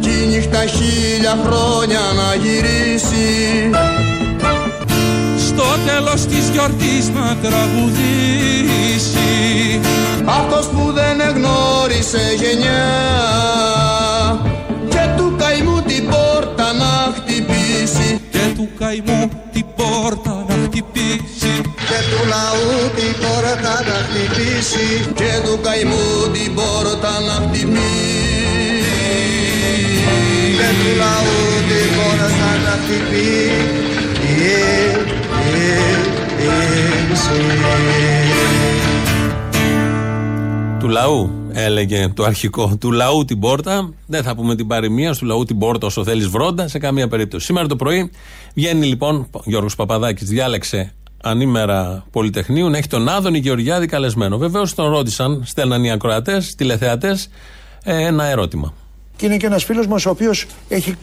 Κι 0.00 0.08
η 0.08 0.26
νύχτα 0.26 0.66
χίλια 0.66 1.38
χρόνια 1.44 2.00
να 2.16 2.34
γυρίσει 2.34 3.70
Στο 5.46 5.64
τέλος 5.86 6.26
της 6.26 6.48
γιορτής 6.48 7.08
να 7.08 7.36
τραγουδήσει. 7.42 9.20
Αυτός 10.24 10.66
που 10.66 10.92
δεν 10.92 11.20
εγνώρισε 11.20 12.34
γενιά. 12.40 12.86
Και 14.88 15.08
του 15.16 15.34
καημού 15.38 15.82
την 15.82 16.08
πόρτα 16.08 16.72
να 16.72 17.12
χτυπήσει. 17.16 18.20
Και 18.30 18.52
του 18.56 18.68
καημού 18.78 19.30
την 19.52 19.64
πόρτα 19.76 20.49
λαού 22.32 22.90
την 22.96 23.12
πόρτα 23.22 23.74
να 23.88 23.96
χτυπήσει 24.06 24.88
Και 25.14 25.32
του 25.44 25.60
καημού 25.62 26.32
την 26.32 26.54
πόρτα 26.54 27.12
να 27.26 27.32
χτυπήσει 27.32 27.90
Και 30.56 30.68
του 30.78 30.90
λαού 31.02 31.38
την 31.68 31.88
πόρτα 31.96 32.50
να 32.64 32.74
χτυπήσει 32.82 33.90
Του 40.78 40.88
λαού 40.88 41.30
έλεγε 41.52 42.08
το 42.08 42.24
αρχικό. 42.24 42.76
Του 42.80 42.92
λαού 42.92 43.24
την 43.24 43.38
πόρτα. 43.38 43.92
Δεν 44.06 44.22
θα 44.22 44.34
πούμε 44.34 44.56
την 44.56 44.66
παροιμία. 44.66 45.14
Του 45.14 45.24
λαού 45.26 45.44
την 45.44 45.58
πόρτα 45.58 45.86
όσο 45.86 46.04
θέλεις 46.04 46.28
βρόντας 46.28 46.70
σε 46.70 46.78
καμία 46.78 47.08
περίπτωση. 47.08 47.46
Σήμερα 47.46 47.66
το 47.66 47.76
πρωί 47.76 48.10
βγαίνει 48.54 48.86
λοιπόν 48.86 49.26
ο 49.30 49.40
Γιώργος 49.44 49.74
Παπαδάκης, 49.74 50.28
διάλεξε 50.28 50.92
ανήμερα 51.22 52.04
Πολυτεχνείου 52.10 52.68
να 52.68 52.78
έχει 52.78 52.88
τον 52.88 53.08
Άδωνη 53.08 53.38
Γεωργιάδη 53.38 53.86
καλεσμένο. 53.86 54.38
Βεβαίως 54.38 54.74
τον 54.74 54.90
ρώτησαν, 54.90 55.42
στέλναν 55.44 55.84
οι 55.84 55.90
ακροατές, 55.90 56.54
τηλεθεατές, 56.54 57.28
ένα 57.84 58.24
ερώτημα. 58.24 58.72
Και 59.16 59.26
είναι 59.26 59.36
και 59.36 59.46
ένας 59.46 59.64
φίλος 59.64 59.86
μας 59.86 60.06
ο 60.06 60.10
οποίος 60.10 60.46
έχει 60.68 60.94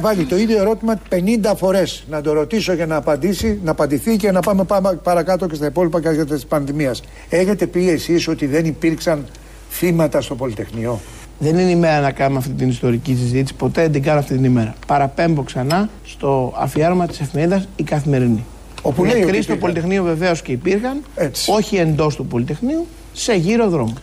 βάλει 0.00 0.24
το 0.24 0.36
ίδιο 0.36 0.58
ερώτημα 0.58 1.00
50 1.08 1.52
φορές. 1.56 2.04
Να 2.10 2.20
το 2.20 2.32
ρωτήσω 2.32 2.72
για 2.72 2.86
να 2.86 2.96
απαντήσει, 2.96 3.60
να 3.64 3.70
απαντηθεί 3.70 4.16
και 4.16 4.30
να 4.30 4.40
πάμε 4.40 4.64
παρακάτω 5.02 5.46
και 5.46 5.54
στα 5.54 5.66
υπόλοιπα 5.66 6.00
και 6.00 6.24
τη 6.24 6.44
πανδημία. 6.48 6.94
Έχετε 7.28 7.66
πει 7.66 7.88
εσείς 7.88 8.28
ότι 8.28 8.46
δεν 8.46 8.64
υπήρξαν 8.64 9.24
θύματα 9.70 10.20
στο 10.20 10.34
Πολυτεχνείο; 10.34 11.00
Δεν 11.38 11.58
είναι 11.58 11.70
η 11.70 11.76
μέρα 11.76 12.00
να 12.00 12.10
κάνουμε 12.10 12.38
αυτή 12.38 12.52
την 12.52 12.68
ιστορική 12.68 13.14
συζήτηση. 13.14 13.54
Ποτέ 13.54 13.82
δεν 13.82 13.92
την 13.92 14.02
κάνω 14.02 14.18
αυτή 14.18 14.34
την 14.34 14.44
ημέρα. 14.44 14.74
Παραπέμπω 14.86 15.42
ξανά 15.42 15.88
στο 16.04 16.54
αφιέρωμα 16.56 17.06
της 17.06 17.20
εφημερίδας 17.20 17.68
Η 17.76 17.82
Καθημερινή. 17.82 18.44
Όπου 18.82 19.04
Οι 19.04 19.06
λέει 19.06 19.16
ότι 19.16 19.24
νεκροί 19.24 19.42
στο 19.42 19.52
υπήρχαν. 19.52 19.58
Πολυτεχνείο 19.58 20.02
βεβαίως 20.02 20.42
και 20.42 20.52
υπήρχαν, 20.52 21.02
όχι 21.46 21.76
εντός 21.76 22.16
του 22.16 22.26
Πολυτεχνείου, 22.26 22.86
σε 23.12 23.34
γύρω 23.34 23.68
δρόμο. 23.68 23.94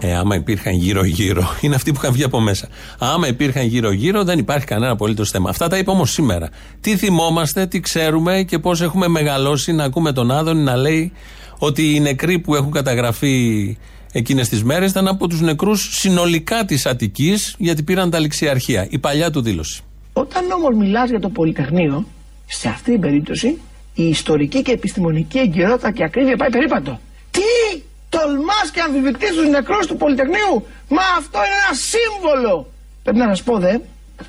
Ε, 0.00 0.16
άμα 0.16 0.34
υπήρχαν 0.34 0.74
γύρω-γύρω, 0.74 1.48
είναι 1.62 1.74
αυτοί 1.74 1.92
που 1.92 1.98
είχαν 2.02 2.12
βγει 2.12 2.22
από 2.22 2.40
μέσα. 2.40 2.68
Άμα 2.98 3.28
υπήρχαν 3.28 3.66
γύρω-γύρω, 3.66 4.24
δεν 4.24 4.38
υπάρχει 4.38 4.66
κανένα 4.66 4.92
απολύτως 4.92 5.30
θέμα. 5.30 5.50
Αυτά 5.50 5.68
τα 5.68 5.78
είπε 5.78 5.90
όμως 5.90 6.10
σήμερα. 6.10 6.48
Τι 6.80 6.96
θυμόμαστε, 6.96 7.66
τι 7.66 7.80
ξέρουμε 7.80 8.42
και 8.42 8.58
πώς 8.58 8.80
έχουμε 8.80 9.08
μεγαλώσει 9.08 9.72
να 9.72 9.84
ακούμε 9.84 10.12
τον 10.12 10.30
Άδωνη 10.30 10.62
να 10.62 10.76
λέει 10.76 11.12
ότι 11.58 11.94
οι 11.94 12.00
νεκροί 12.00 12.38
που 12.38 12.54
έχουν 12.54 12.70
καταγραφεί 12.70 13.76
εκείνες 14.12 14.48
τις 14.48 14.64
μέρες 14.64 14.90
ήταν 14.90 15.08
από 15.08 15.28
τους 15.28 15.40
νεκρούς 15.40 15.98
συνολικά 15.98 16.64
της 16.64 16.86
Αττικής, 16.86 17.54
γιατί 17.58 17.82
πήραν 17.82 18.10
τα 18.10 18.18
ληξιαρχεία. 18.18 18.86
Η 18.90 18.98
παλιά 18.98 19.30
του 19.30 19.42
δήλωση. 19.42 19.82
Όταν 20.12 20.50
όμως 20.50 20.74
μιλάς 20.74 21.10
για 21.10 21.20
το 21.20 21.28
Πολυτεχνείο, 21.28 22.06
σε 22.46 22.68
αυτή 22.68 22.90
την 22.90 23.00
περίπτωση 23.00 23.58
η 23.94 24.08
ιστορική 24.08 24.62
και 24.62 24.72
επιστημονική 24.72 25.38
εγκυρότητα 25.38 25.90
και 25.90 26.04
ακρίβεια 26.04 26.36
πάει 26.36 26.50
περίπατο. 26.50 27.00
Τι! 27.30 27.80
Τολμάς 28.08 28.70
και 28.72 28.80
αμφιβητείς 28.80 29.34
τους 29.34 29.48
νεκρούς 29.48 29.86
του 29.86 29.96
Πολυτεχνείου! 29.96 30.66
Μα 30.88 31.02
αυτό 31.18 31.38
είναι 31.38 31.56
ένα 31.66 31.76
σύμβολο! 31.76 32.66
Πρέπει 33.02 33.18
να 33.18 33.26
σας 33.26 33.42
πω 33.42 33.58
δε, 33.58 33.78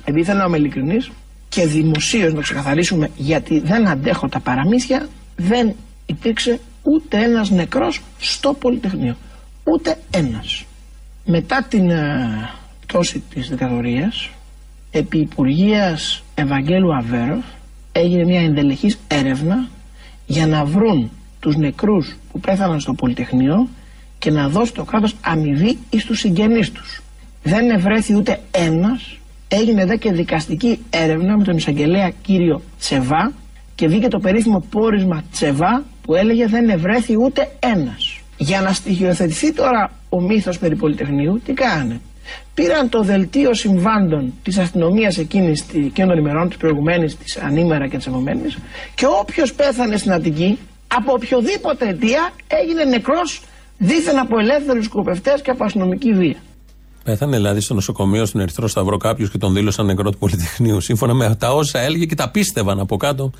επειδή 0.04 0.24
θέλω 0.24 0.38
να 0.38 0.44
είμαι 0.44 0.56
ειλικρινής 0.56 1.10
και 1.48 1.66
δημοσίως 1.66 2.32
να 2.34 2.42
ξεκαθαρίσουμε 2.42 3.10
γιατί 3.16 3.60
δεν 3.60 3.88
αντέχω 3.88 4.28
τα 4.28 4.40
παραμύθια, 4.40 5.08
δεν 5.36 5.74
υπήρξε 6.06 6.60
ούτε 6.82 7.16
ένας 7.16 7.50
νεκρός 7.50 8.00
στο 8.18 8.54
Πολυτεχνείο. 8.54 9.16
Ούτε 9.64 9.98
ένας. 10.10 10.64
Μετά 11.24 11.66
την 11.68 11.90
ε, 11.90 12.50
πτώση 12.86 13.22
της 13.34 13.48
δικτατορίας 13.48 14.30
επί 14.90 15.18
Υπουργείας 15.18 16.22
Ευαγγέλου 16.34 16.94
Αβέροφ 16.96 17.44
έγινε 17.98 18.24
μια 18.24 18.40
ενδελεχής 18.40 18.98
έρευνα 19.08 19.68
για 20.26 20.46
να 20.46 20.64
βρουν 20.64 21.10
τους 21.40 21.56
νεκρούς 21.56 22.16
που 22.32 22.40
πέθαναν 22.40 22.80
στο 22.80 22.92
Πολυτεχνείο 22.92 23.68
και 24.18 24.30
να 24.30 24.48
δώσει 24.48 24.74
το 24.74 24.84
κράτος 24.84 25.14
αμοιβή 25.20 25.78
εις 25.90 26.04
τους 26.04 26.18
συγγενείς 26.18 26.72
τους. 26.72 27.02
Δεν 27.42 27.70
ευρέθη 27.70 28.14
ούτε 28.16 28.40
ένας, 28.50 29.18
έγινε 29.48 29.84
δε 29.84 29.96
και 29.96 30.12
δικαστική 30.12 30.78
έρευνα 30.90 31.36
με 31.36 31.44
τον 31.44 31.56
εισαγγελέα 31.56 32.10
κύριο 32.22 32.62
Τσεβά 32.78 33.32
και 33.74 33.88
βγήκε 33.88 34.08
το 34.08 34.18
περίφημο 34.18 34.64
πόρισμα 34.70 35.22
Τσεβά 35.32 35.84
που 36.02 36.14
έλεγε 36.14 36.46
δεν 36.46 36.68
ευρέθη 36.68 37.14
ούτε 37.24 37.50
ένας. 37.58 38.20
Για 38.36 38.60
να 38.60 38.72
στοιχειοθετηθεί 38.72 39.52
τώρα 39.52 39.90
ο 40.08 40.20
μύθος 40.20 40.58
περί 40.58 40.76
Πολυτεχνείου, 40.76 41.40
τι 41.44 41.52
κάνανε. 41.52 42.00
Πήραν 42.54 42.88
το 42.88 43.02
δελτίο 43.02 43.54
συμβάντων 43.54 44.32
της 44.42 44.58
αστυνομίας 44.58 45.18
εκείνης, 45.18 45.64
εκείνων 45.74 46.08
των 46.08 46.18
ημερών, 46.18 46.48
της 46.48 46.56
προηγουμένης, 46.56 47.16
της 47.16 47.36
ανήμερα 47.36 47.88
και 47.88 47.96
της 47.96 48.06
επομένης 48.06 48.58
και 48.94 49.06
όποιος 49.20 49.54
πέθανε 49.54 49.96
στην 49.96 50.12
Αττική, 50.12 50.58
από 50.88 51.12
οποιοδήποτε 51.12 51.88
αιτία, 51.88 52.32
έγινε 52.46 52.84
νεκρός 52.84 53.42
δίθεν 53.78 54.18
από 54.18 54.38
ελεύθερους 54.38 54.84
σκοπευτές 54.84 55.42
και 55.42 55.50
από 55.50 55.64
αστυνομική 55.64 56.12
βία. 56.12 56.36
Πέθανε 57.04 57.36
δηλαδή 57.36 57.60
στο 57.60 57.74
νοσοκομείο 57.74 58.26
στον 58.26 58.40
Ερυθρό 58.40 58.68
Σταυρό 58.68 58.96
κάποιος 58.96 59.30
και 59.30 59.38
τον 59.38 59.54
δήλωσαν 59.54 59.86
νεκρό 59.86 60.10
του 60.10 60.18
Πολυτεχνείου. 60.18 60.80
Σύμφωνα 60.80 61.14
με 61.14 61.34
τα 61.38 61.54
όσα 61.54 61.78
έλεγε 61.78 62.04
και 62.04 62.14
τα 62.14 62.30
πίστευαν 62.30 62.80
από 62.80 62.96
κάτω. 62.96 63.30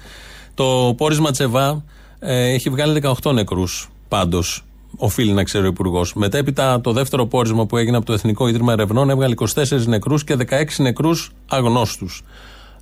Το 0.54 0.94
πόρισμα 0.96 1.30
Τσεβά 1.30 1.84
ε, 2.18 2.52
έχει 2.52 2.70
βγάλει 2.70 3.02
18 3.22 3.32
νεκρούς 3.32 3.90
πάντως. 4.08 4.64
Οφείλει 5.00 5.32
να 5.32 5.44
ξέρει 5.44 5.64
ο 5.64 5.68
Υπουργός. 5.68 6.14
Μετέπειτα 6.14 6.80
το 6.80 6.92
δεύτερο 6.92 7.26
πόρισμα 7.26 7.66
που 7.66 7.76
έγινε 7.76 7.96
από 7.96 8.06
το 8.06 8.12
Εθνικό 8.12 8.48
Ίδρυμα 8.48 8.72
Ερευνών 8.72 9.10
έβγαλε 9.10 9.34
24 9.54 9.86
νεκρούς 9.86 10.24
και 10.24 10.36
16 10.48 10.64
νεκρούς 10.76 11.32
αγνώστους. 11.48 12.22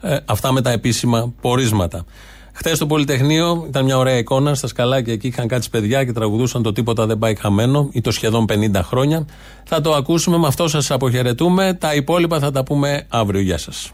Ε, 0.00 0.16
αυτά 0.24 0.52
με 0.52 0.60
τα 0.60 0.70
επίσημα 0.70 1.32
πορίσματα. 1.40 2.04
Χθες 2.52 2.76
στο 2.76 2.86
Πολυτεχνείο 2.86 3.64
ήταν 3.68 3.84
μια 3.84 3.98
ωραία 3.98 4.16
εικόνα. 4.16 4.54
Στα 4.54 4.66
σκαλάκια 4.66 5.12
εκεί 5.12 5.26
είχαν 5.26 5.48
κάτσει 5.48 5.70
παιδιά 5.70 6.04
και 6.04 6.12
τραγουδούσαν 6.12 6.62
το 6.62 6.72
Τίποτα 6.72 7.06
δεν 7.06 7.18
πάει 7.18 7.34
χαμένο 7.34 7.88
ή 7.92 8.00
το 8.00 8.10
σχεδόν 8.10 8.44
50 8.48 8.80
χρόνια. 8.82 9.26
Θα 9.64 9.80
το 9.80 9.94
ακούσουμε, 9.94 10.38
με 10.38 10.46
αυτό 10.46 10.68
σας 10.68 10.90
αποχαιρετούμε. 10.90 11.76
Τα 11.80 11.94
υπόλοιπα 11.94 12.38
θα 12.38 12.50
τα 12.50 12.62
πούμε 12.64 13.06
αύριο. 13.08 13.40
Γεια 13.40 13.58
σας. 13.58 13.92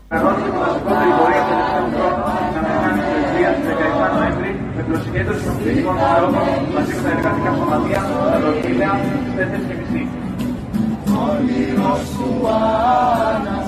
με 6.30 6.61
Όνειρο 12.02 13.61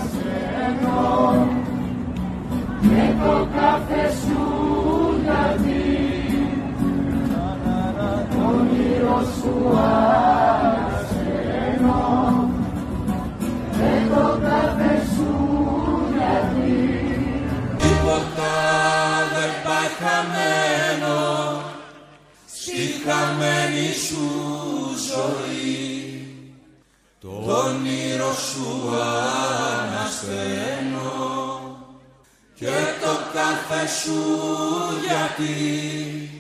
γιατί 35.36 36.30